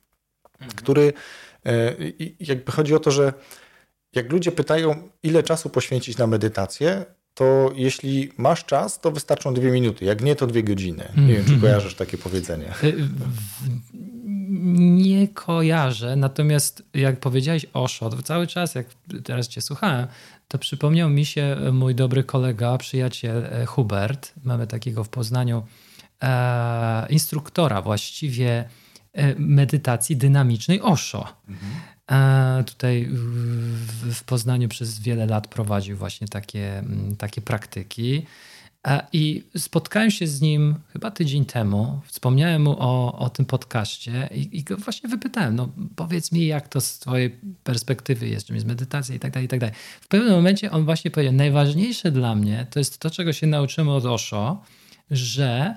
[0.53, 0.71] mhm.
[0.71, 1.13] który
[1.65, 1.95] e,
[2.39, 3.34] jakby chodzi o to, że
[4.13, 9.71] jak ludzie pytają, ile czasu poświęcić na medytację, to jeśli masz czas, to wystarczą dwie
[9.71, 10.05] minuty.
[10.05, 11.11] Jak nie, to dwie godziny.
[11.17, 11.61] Nie wiem, czy mhm.
[11.61, 12.73] kojarzysz takie powiedzenie.
[12.84, 13.07] Y,
[14.73, 18.86] nie kojarzę, natomiast jak powiedziałeś Osho, to cały czas, jak
[19.23, 20.07] teraz cię słuchałem,
[20.47, 24.34] to przypomniał mi się mój dobry kolega, przyjaciel e, Hubert.
[24.43, 25.63] Mamy takiego w Poznaniu
[26.21, 28.69] e, instruktora właściwie
[29.38, 31.27] medytacji dynamicznej Osho.
[31.47, 31.71] Mhm.
[32.66, 33.07] Tutaj
[34.12, 36.84] w Poznaniu przez wiele lat prowadził właśnie takie,
[37.18, 38.26] takie praktyki.
[39.14, 42.01] I spotkałem się z nim chyba tydzień temu.
[42.05, 46.68] Wspomniałem mu o, o tym podcaście i, i go właśnie wypytałem, no powiedz mi, jak
[46.68, 49.76] to z twojej perspektywy jest, czym jest medytacja i tak dalej, i tak dalej.
[50.01, 53.89] W pewnym momencie on właśnie powiedział, najważniejsze dla mnie to jest to, czego się nauczyłem
[53.89, 54.64] od Osho,
[55.12, 55.76] że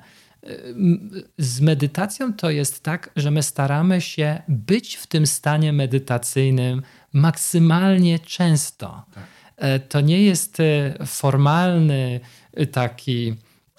[1.38, 6.82] z medytacją to jest tak, że my staramy się być w tym stanie medytacyjnym
[7.12, 9.04] maksymalnie często.
[9.14, 9.24] Tak.
[9.88, 12.20] To nie jest e, formalny
[12.72, 13.34] taki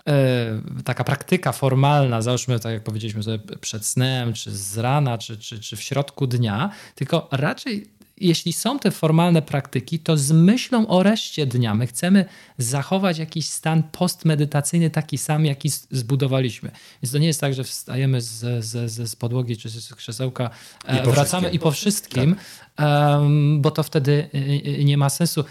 [0.08, 5.38] e, taka praktyka formalna, załóżmy, tak jak powiedzieliśmy sobie przed snem, czy z rana, czy,
[5.38, 10.88] czy, czy w środku dnia, tylko raczej jeśli są te formalne praktyki, to z myślą
[10.88, 11.76] o reszcie dnia.
[11.76, 12.26] My chcemy
[12.58, 16.72] zachować jakiś stan postmedytacyjny taki sam, jaki zbudowaliśmy.
[17.04, 20.50] Więc to nie jest tak, że wstajemy z, z, z podłogi czy z krzesełka,
[20.88, 22.36] e, I wracamy i po wszystkim,
[22.76, 23.22] tak.
[23.58, 25.44] bo to wtedy e, nie ma sensu.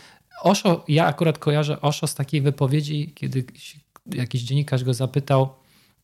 [0.43, 3.45] Osho, ja akurat kojarzę Osho z takiej wypowiedzi, kiedy
[4.12, 5.49] jakiś dziennikarz go zapytał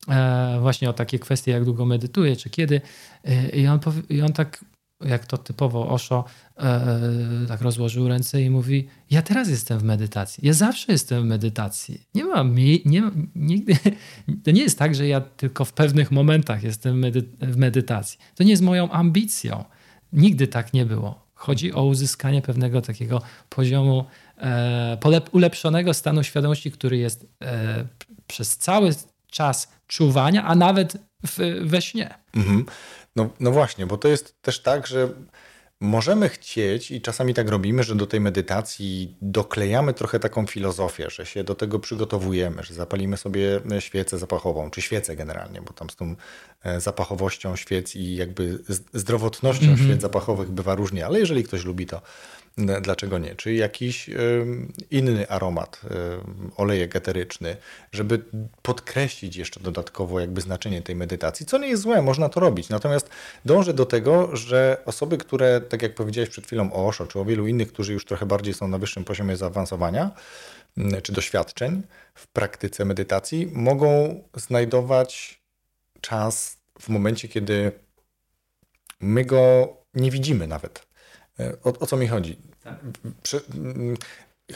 [0.09, 2.81] e, właśnie o takie kwestie, jak długo medytuje, czy kiedy.
[3.25, 4.65] E, I on, powie, i on tak,
[5.05, 6.25] jak to typowo Osho,
[6.57, 7.01] e,
[7.49, 10.47] tak rozłożył ręce i mówi: Ja teraz jestem w medytacji.
[10.47, 12.01] Ja zawsze jestem w medytacji.
[12.15, 13.03] Nie mam, nie,
[13.35, 13.77] nigdy.
[14.45, 17.03] To nie jest tak, że ja tylko w pewnych momentach jestem
[17.41, 18.19] w medytacji.
[18.35, 19.65] To nie jest moją ambicją.
[20.13, 21.27] Nigdy tak nie było.
[21.35, 24.05] Chodzi o uzyskanie pewnego takiego poziomu
[24.39, 24.99] e,
[25.33, 27.85] ulepszonego stanu świadomości, który jest e,
[28.27, 28.91] przez cały
[29.31, 30.97] czas czuwania, a nawet
[31.27, 32.15] w, we śnie.
[32.35, 32.67] Mhm.
[33.17, 35.09] No, no właśnie, bo to jest też tak, że
[35.83, 41.27] Możemy chcieć, i czasami tak robimy, że do tej medytacji doklejamy trochę taką filozofię, że
[41.27, 45.97] się do tego przygotowujemy, że zapalimy sobie świecę zapachową, czy świecę generalnie, bo tam z
[45.97, 46.17] tą
[46.65, 48.59] e, zapachowością świec i jakby
[48.93, 49.85] zdrowotnością mm -hmm.
[49.85, 52.03] świec zapachowych bywa różnie, ale jeżeli ktoś lubi to,
[52.83, 53.35] dlaczego nie?
[53.35, 54.11] Czy jakiś
[54.91, 55.81] inny aromat,
[56.57, 57.57] olejek eteryczny,
[57.93, 58.25] żeby
[58.63, 62.69] podkreślić jeszcze dodatkowo jakby znaczenie tej medytacji, co nie jest złe, można to robić.
[62.69, 63.11] Natomiast
[63.45, 67.25] dążę do tego, że osoby, które, tak jak powiedziałeś przed chwilą o Osho, czy o
[67.25, 70.11] wielu innych, którzy już trochę bardziej są na wyższym poziomie zaawansowania,
[71.03, 71.83] czy doświadczeń
[72.15, 75.41] w praktyce medytacji, mogą znajdować
[76.01, 77.73] czas w momencie, kiedy
[79.01, 80.90] my go nie widzimy nawet.
[81.41, 82.37] E, o, o co mi chodzi?
[82.65, 82.79] Tak.
[83.55, 83.97] Mm,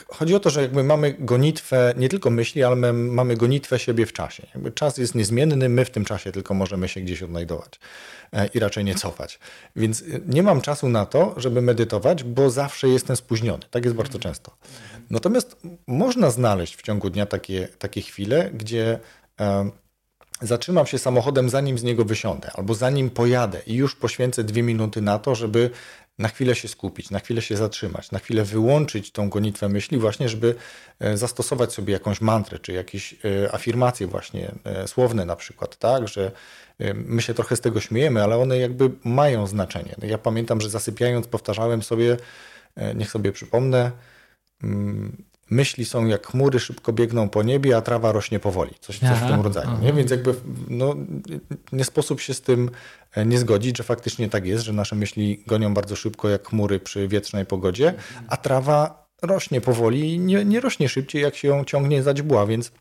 [0.09, 4.07] chodzi o to, że jakby mamy gonitwę nie tylko myśli, ale my mamy gonitwę siebie
[4.07, 4.47] w czasie.
[4.55, 7.81] Jakby czas jest niezmienny, my w tym czasie tylko możemy się gdzieś odnajdować
[8.33, 9.39] e, i raczej nie cofać.
[9.77, 13.63] Więc e, nie mam czasu na to, żeby medytować, bo zawsze jestem spóźniony.
[13.71, 14.57] Tak jest bardzo często.
[15.11, 15.57] Natomiast
[15.87, 18.99] można znaleźć w ciągu dnia takie, takie chwile, gdzie
[20.43, 25.01] zatrzymam się samochodem, zanim z niego wysiądę, albo zanim pojadę i już poświęcę dwie minuty
[25.01, 25.71] na to, żeby
[26.19, 30.29] na chwilę się skupić, na chwilę się zatrzymać, na chwilę wyłączyć tą gonitwę myśli, właśnie,
[30.29, 30.55] żeby
[31.01, 36.09] e, zastosować sobie jakąś mantrę, czy jakieś e, afirmacje właśnie e, słowne na przykład, tak,
[36.09, 36.31] że
[36.95, 39.95] my się trochę z tego śmiejemy, ale one jakby mają znaczenie.
[40.03, 42.17] Ja pamiętam, że zasypiając powtarzałem sobie,
[42.95, 43.91] niech sobie przypomnę,
[44.63, 48.75] mm, myśli są jak chmury, szybko biegną po niebie, a trawa rośnie powoli.
[48.81, 49.71] Coś, coś w tym rodzaju.
[49.83, 49.93] Nie?
[49.93, 50.35] Więc jakby
[50.69, 50.95] no,
[51.73, 52.71] nie sposób się z tym
[53.15, 56.81] e, nie zgodzić, że faktycznie tak jest, że nasze myśli gonią bardzo szybko jak chmury
[56.81, 57.95] przy wietrznej pogodzie,
[58.29, 62.47] a trawa rośnie powoli i nie, nie rośnie szybciej, jak się ją ciągnie za źbła,
[62.47, 62.73] więc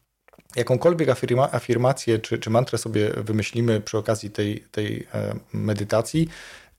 [0.56, 6.28] jakąkolwiek afirma, afirmację czy, czy mantrę sobie wymyślimy przy okazji tej, tej e, medytacji,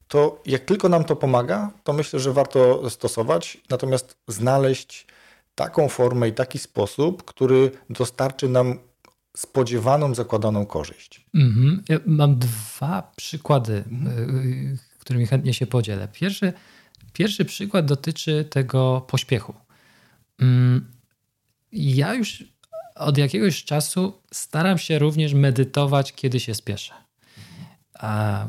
[0.08, 5.06] to jak tylko nam to pomaga, to myślę, że warto stosować, natomiast znaleźć
[5.54, 8.78] taką formę i taki sposób, który dostarczy nam
[9.36, 11.26] spodziewaną, zakładaną korzyść.
[11.34, 11.82] Mhm.
[11.88, 14.78] Ja mam dwa przykłady, mhm.
[14.98, 16.08] którymi chętnie się podzielę.
[16.12, 16.52] Pierwszy,
[17.12, 19.54] pierwszy przykład dotyczy tego pośpiechu.
[20.40, 20.86] Mm,
[21.72, 22.44] ja już
[22.94, 26.94] od jakiegoś czasu staram się również medytować, kiedy się spieszę.
[27.94, 28.46] A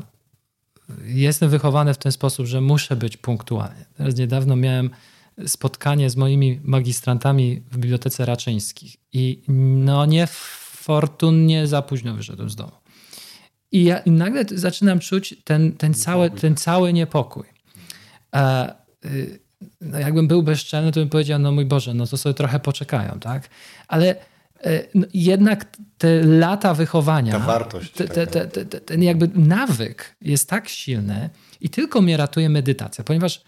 [1.04, 3.84] jestem wychowany w ten sposób, że muszę być punktualny.
[3.96, 4.90] Teraz niedawno miałem
[5.46, 12.72] spotkanie z moimi magistrantami w Bibliotece Raczyńskich i no niefortunnie za późno wyszedłem z domu.
[13.72, 17.44] I, ja, i nagle zaczynam czuć ten, ten, cały, ten cały niepokój.
[18.34, 18.74] E,
[19.80, 23.18] no jakbym był bezczelny, to bym powiedział, no mój Boże, no to sobie trochę poczekają,
[23.20, 23.48] tak?
[23.88, 24.16] Ale
[24.64, 25.66] e, no, jednak
[25.98, 31.30] te lata wychowania, ta wartość, te, te, te, ten jakby nawyk jest tak silny
[31.60, 33.42] i tylko mnie ratuje medytacja, ponieważ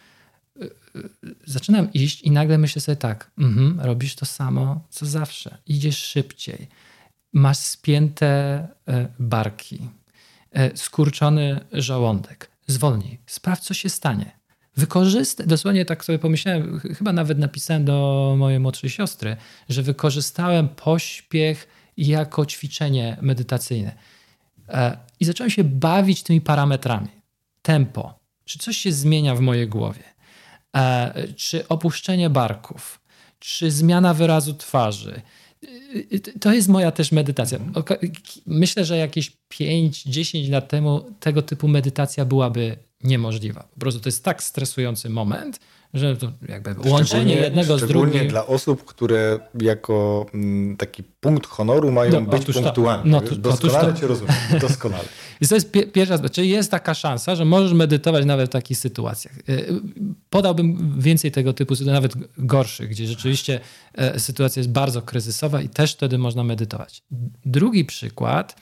[1.46, 6.68] zaczynam iść i nagle myślę sobie tak, mm robisz to samo co zawsze, idziesz szybciej,
[7.32, 8.26] masz spięte
[8.88, 9.78] e, barki,
[10.52, 12.50] e, skurczony żołądek.
[12.66, 14.38] Zwolnij, sprawdź, co się stanie.
[14.76, 19.36] Wykorzystaj, dosłownie tak sobie pomyślałem, chyba nawet napisałem do mojej młodszej siostry,
[19.68, 23.92] że wykorzystałem pośpiech jako ćwiczenie medytacyjne.
[24.68, 27.08] E, I zacząłem się bawić tymi parametrami.
[27.62, 30.02] Tempo, czy coś się zmienia w mojej głowie,
[31.36, 33.00] czy opuszczenie barków,
[33.38, 35.20] czy zmiana wyrazu twarzy.
[36.40, 37.58] To jest moja też medytacja.
[38.46, 43.68] Myślę, że jakieś 5-10 lat temu tego typu medytacja byłaby niemożliwa.
[43.74, 45.60] Po prostu to jest tak stresujący moment,
[45.94, 48.28] że to jakby łączenie jednego z drugim.
[48.28, 53.10] dla osób, które jako mm, taki punkt honoru mają no, być punktualne.
[53.10, 54.00] No, to, doskonale to.
[54.00, 54.34] cię rozumiem.
[54.60, 55.04] Doskonale.
[55.40, 56.34] I to jest pierwsza sprawa.
[56.34, 59.34] Czyli jest taka szansa, że możesz medytować nawet w takich sytuacjach.
[59.38, 59.42] E,
[60.30, 63.60] podałbym więcej tego typu sytuacji, nawet gorszych, gdzie rzeczywiście
[63.94, 67.02] e, sytuacja jest bardzo kryzysowa i też wtedy można medytować.
[67.44, 68.56] Drugi przykład.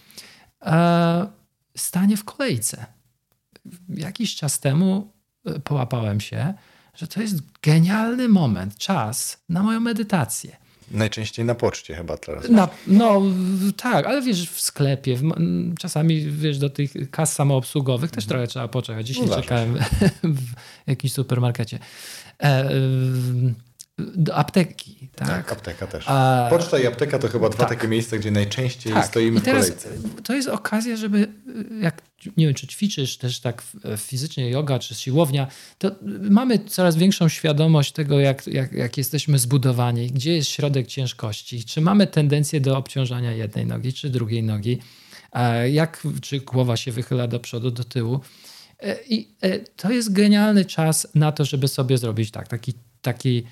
[0.63, 1.27] E,
[1.77, 2.87] stanie w kolejce.
[3.89, 5.13] Jakiś czas temu
[5.65, 6.55] połapałem się,
[6.97, 10.57] że to jest genialny moment, czas na moją medytację.
[10.91, 12.49] Najczęściej na poczcie chyba teraz.
[12.49, 13.23] Na, no
[13.77, 15.23] tak, ale wiesz, w sklepie, w,
[15.79, 19.07] czasami wiesz, do tych kas samoobsługowych też trochę trzeba poczekać.
[19.07, 19.79] Dzisiaj no czekałem
[20.23, 20.53] w
[20.87, 21.79] jakimś supermarkecie.
[22.43, 22.71] E,
[23.99, 25.09] do apteki.
[25.15, 26.05] Tak, tak apteka też.
[26.09, 27.69] A, Poczta i apteka to chyba dwa tak.
[27.69, 29.07] takie miejsca, gdzie najczęściej tak.
[29.07, 29.89] stoimy w kolejce.
[30.25, 31.29] To jest okazja, żeby
[31.81, 32.03] jak
[32.37, 33.63] nie wiem, czy ćwiczysz też tak
[33.97, 35.47] fizycznie yoga, czy siłownia,
[35.79, 35.91] to
[36.31, 41.81] mamy coraz większą świadomość tego, jak, jak, jak jesteśmy zbudowani, gdzie jest środek ciężkości, czy
[41.81, 44.79] mamy tendencję do obciążania jednej nogi, czy drugiej nogi,
[45.71, 48.21] jak, czy głowa się wychyla do przodu, do tyłu.
[48.81, 52.73] E, I e, to jest genialny czas na to, żeby sobie zrobić tak, taki,
[53.03, 53.45] taki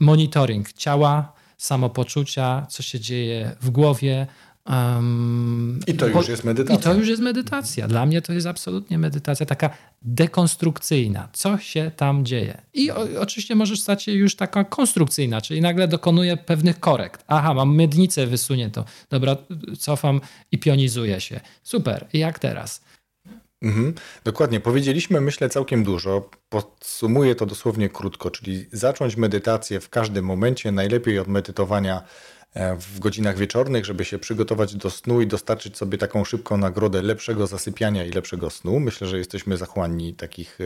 [0.00, 4.26] monitoring ciała, samopoczucia, co się dzieje w głowie.
[4.66, 6.80] Um, I to już jest medytacja.
[6.80, 7.88] I to już jest medytacja.
[7.88, 9.70] Dla mnie to jest absolutnie medytacja taka
[10.02, 11.28] dekonstrukcyjna.
[11.32, 12.62] Co się tam dzieje?
[12.74, 17.24] I o, oczywiście możesz stać się już taka konstrukcyjna, czyli nagle dokonuję pewnych korekt.
[17.26, 18.84] Aha, mam miednicę wysuniętą.
[19.10, 19.36] Dobra,
[19.78, 20.20] cofam
[20.52, 21.40] i pionizuję się.
[21.62, 22.06] Super.
[22.12, 22.80] I jak teraz?
[23.62, 23.94] Mhm,
[24.24, 24.60] dokładnie.
[24.60, 26.30] Powiedzieliśmy, myślę, całkiem dużo.
[26.48, 32.02] Podsumuję to dosłownie krótko, czyli zacząć medytację w każdym momencie, najlepiej od medytowania
[32.54, 37.02] e, w godzinach wieczornych, żeby się przygotować do snu i dostarczyć sobie taką szybką nagrodę
[37.02, 38.80] lepszego zasypiania i lepszego snu.
[38.80, 40.64] Myślę, że jesteśmy zachłanni takich e,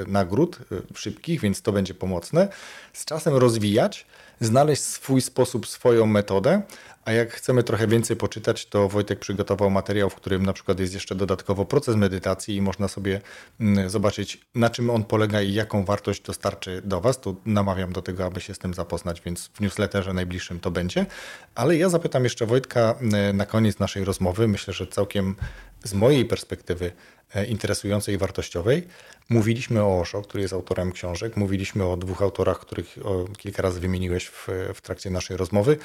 [0.00, 0.58] e, nagród
[0.94, 2.48] szybkich, więc to będzie pomocne.
[2.92, 4.06] Z czasem rozwijać,
[4.40, 6.62] znaleźć swój sposób, swoją metodę,
[7.06, 10.94] a jak chcemy trochę więcej poczytać, to Wojtek przygotował materiał, w którym na przykład jest
[10.94, 13.20] jeszcze dodatkowo proces medytacji i można sobie
[13.60, 17.20] mm, zobaczyć, na czym on polega i jaką wartość dostarczy do Was.
[17.20, 21.06] Tu namawiam do tego, aby się z tym zapoznać, więc w newsletterze najbliższym to będzie.
[21.54, 25.36] Ale ja zapytam jeszcze Wojtka mm, na koniec naszej rozmowy, myślę, że całkiem
[25.84, 26.92] z mojej perspektywy
[27.34, 28.86] e, interesującej i wartościowej.
[29.28, 32.98] Mówiliśmy o Osho, który jest autorem książek, mówiliśmy o dwóch autorach, których
[33.38, 35.78] kilka razy wymieniłeś w, w trakcie naszej rozmowy.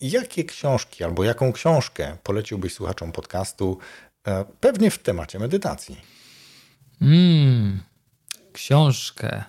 [0.00, 3.78] Jakie książki albo jaką książkę poleciłbyś słuchaczom podcastu,
[4.26, 5.96] e, pewnie w temacie medytacji?
[7.02, 7.80] Mm,
[8.52, 9.44] książkę.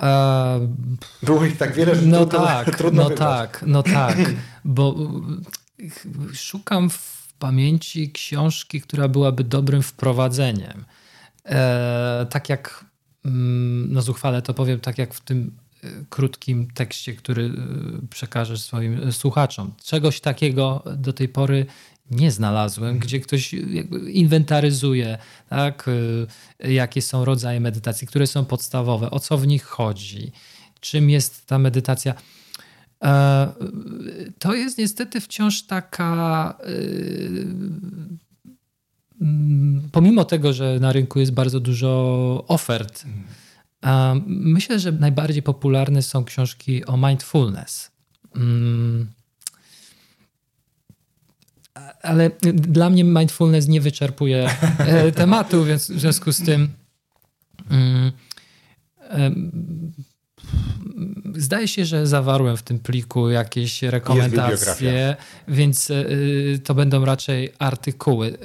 [0.00, 0.68] E,
[1.22, 4.16] Było ich tak wiele, że no trudno, tak, trudno No tak, no tak,
[4.64, 4.94] bo
[6.34, 10.84] szukam w pamięci książki, która byłaby dobrym wprowadzeniem.
[11.44, 12.84] E, tak jak,
[13.24, 15.56] mm, no zuchwale to powiem, tak jak w tym
[16.10, 17.50] krótkim tekście, który y,
[18.10, 19.72] przekażesz swoim słuchaczom.
[19.84, 21.66] Czegoś takiego do tej pory
[22.10, 23.54] nie znalazłem, gdzie ktoś
[24.12, 25.18] inwentaryzuje,
[25.48, 25.88] tak,
[26.64, 30.32] y, jakie są rodzaje medytacji, które są podstawowe, o co w nich chodzi,
[30.80, 32.14] czym jest ta medytacja.
[33.04, 33.52] E,
[34.38, 36.54] to jest niestety wciąż taka.
[39.92, 43.04] Pomimo tego, że na rynku jest bardzo dużo ofert,
[44.26, 47.90] Myślę, że najbardziej popularne są książki o mindfulness.
[48.36, 49.06] Mm.
[52.02, 56.68] Ale dla mnie mindfulness nie wyczerpuje e, tematu, więc w związku z tym
[57.70, 58.12] mm,
[61.34, 65.16] zdaje się, że zawarłem w tym pliku jakieś rekomendacje,
[65.48, 66.04] więc e,
[66.64, 68.38] to będą raczej artykuły.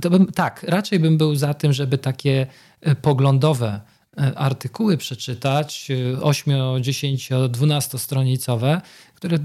[0.00, 2.46] To bym, tak, raczej bym był za tym, żeby takie
[2.80, 3.95] e, poglądowe E,
[4.34, 5.88] artykuły przeczytać,
[6.22, 8.80] 8, 10, 12 stronicowe,
[9.14, 9.38] które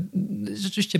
[0.56, 1.00] rzeczywiście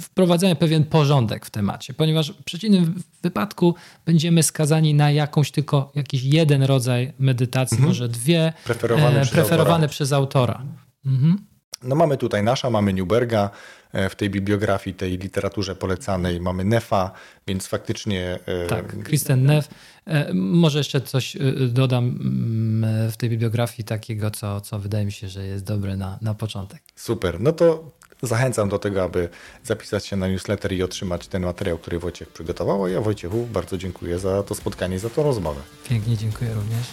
[0.00, 3.74] wprowadzają pewien porządek w temacie, ponieważ w przeciwnym wypadku
[4.06, 7.88] będziemy skazani na jakąś tylko jakiś jeden rodzaj medytacji, mhm.
[7.88, 9.88] może dwie, preferowane, e, przez, preferowane autora.
[9.88, 10.62] przez autora.
[11.06, 11.38] Mhm.
[11.82, 13.50] No mamy tutaj nasza, mamy Newberga,
[13.92, 17.10] e, w tej bibliografii, tej literaturze polecanej mamy Nefa,
[17.46, 18.38] więc faktycznie...
[18.46, 19.68] E, tak, Kristen Neff.
[20.06, 21.36] E, może jeszcze coś
[21.68, 26.18] dodam mm, w tej bibliografii takiego, co, co wydaje mi się, że jest dobre na,
[26.22, 26.82] na początek.
[26.96, 27.90] Super, no to
[28.22, 29.28] zachęcam do tego, aby
[29.64, 32.84] zapisać się na newsletter i otrzymać ten materiał, który Wojciech przygotował.
[32.84, 35.60] A ja Wojciechu bardzo dziękuję za to spotkanie i za tą rozmowę.
[35.88, 36.86] Pięknie dziękuję również.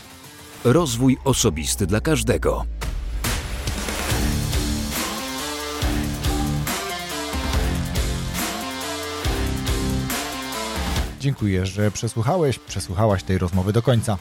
[0.64, 2.66] Rozwój osobisty dla każdego.
[11.26, 14.18] Dziękuję, że przesłuchałeś, przesłuchałaś tej rozmowy do końca.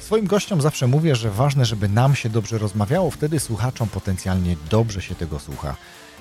[0.00, 5.02] Swoim gościom zawsze mówię, że ważne, żeby nam się dobrze rozmawiało, wtedy słuchaczom potencjalnie dobrze
[5.02, 5.76] się tego słucha.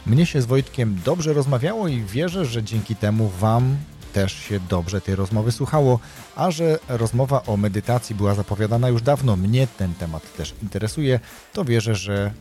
[0.05, 3.77] Mnie się z Wojtkiem dobrze rozmawiało i wierzę, że dzięki temu Wam
[4.13, 5.99] też się dobrze tej rozmowy słuchało,
[6.35, 11.19] a że rozmowa o medytacji była zapowiadana już dawno, mnie ten temat też interesuje,
[11.53, 12.31] to wierzę, że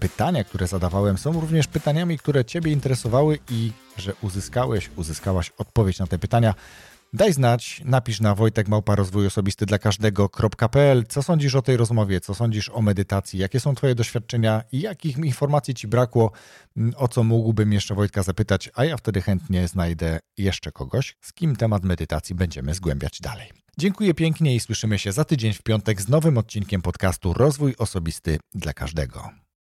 [0.00, 6.06] pytania, które zadawałem, są również pytaniami, które Ciebie interesowały i że uzyskałeś, uzyskałaś odpowiedź na
[6.06, 6.54] te pytania.
[7.12, 12.20] Daj znać, napisz na Wojtek Małpa Rozwój Osobisty dla każdego.pl, co sądzisz o tej rozmowie,
[12.20, 14.62] co sądzisz o medytacji, jakie są Twoje doświadczenia?
[14.72, 16.32] I jakich informacji Ci brakło,
[16.76, 21.32] mm, o co mógłbym jeszcze Wojtka zapytać, a ja wtedy chętnie znajdę jeszcze kogoś, z
[21.32, 23.50] kim temat medytacji będziemy zgłębiać dalej.
[23.78, 28.38] Dziękuję pięknie i słyszymy się za tydzień w piątek z nowym odcinkiem podcastu Rozwój Osobisty
[28.54, 29.30] dla każdego.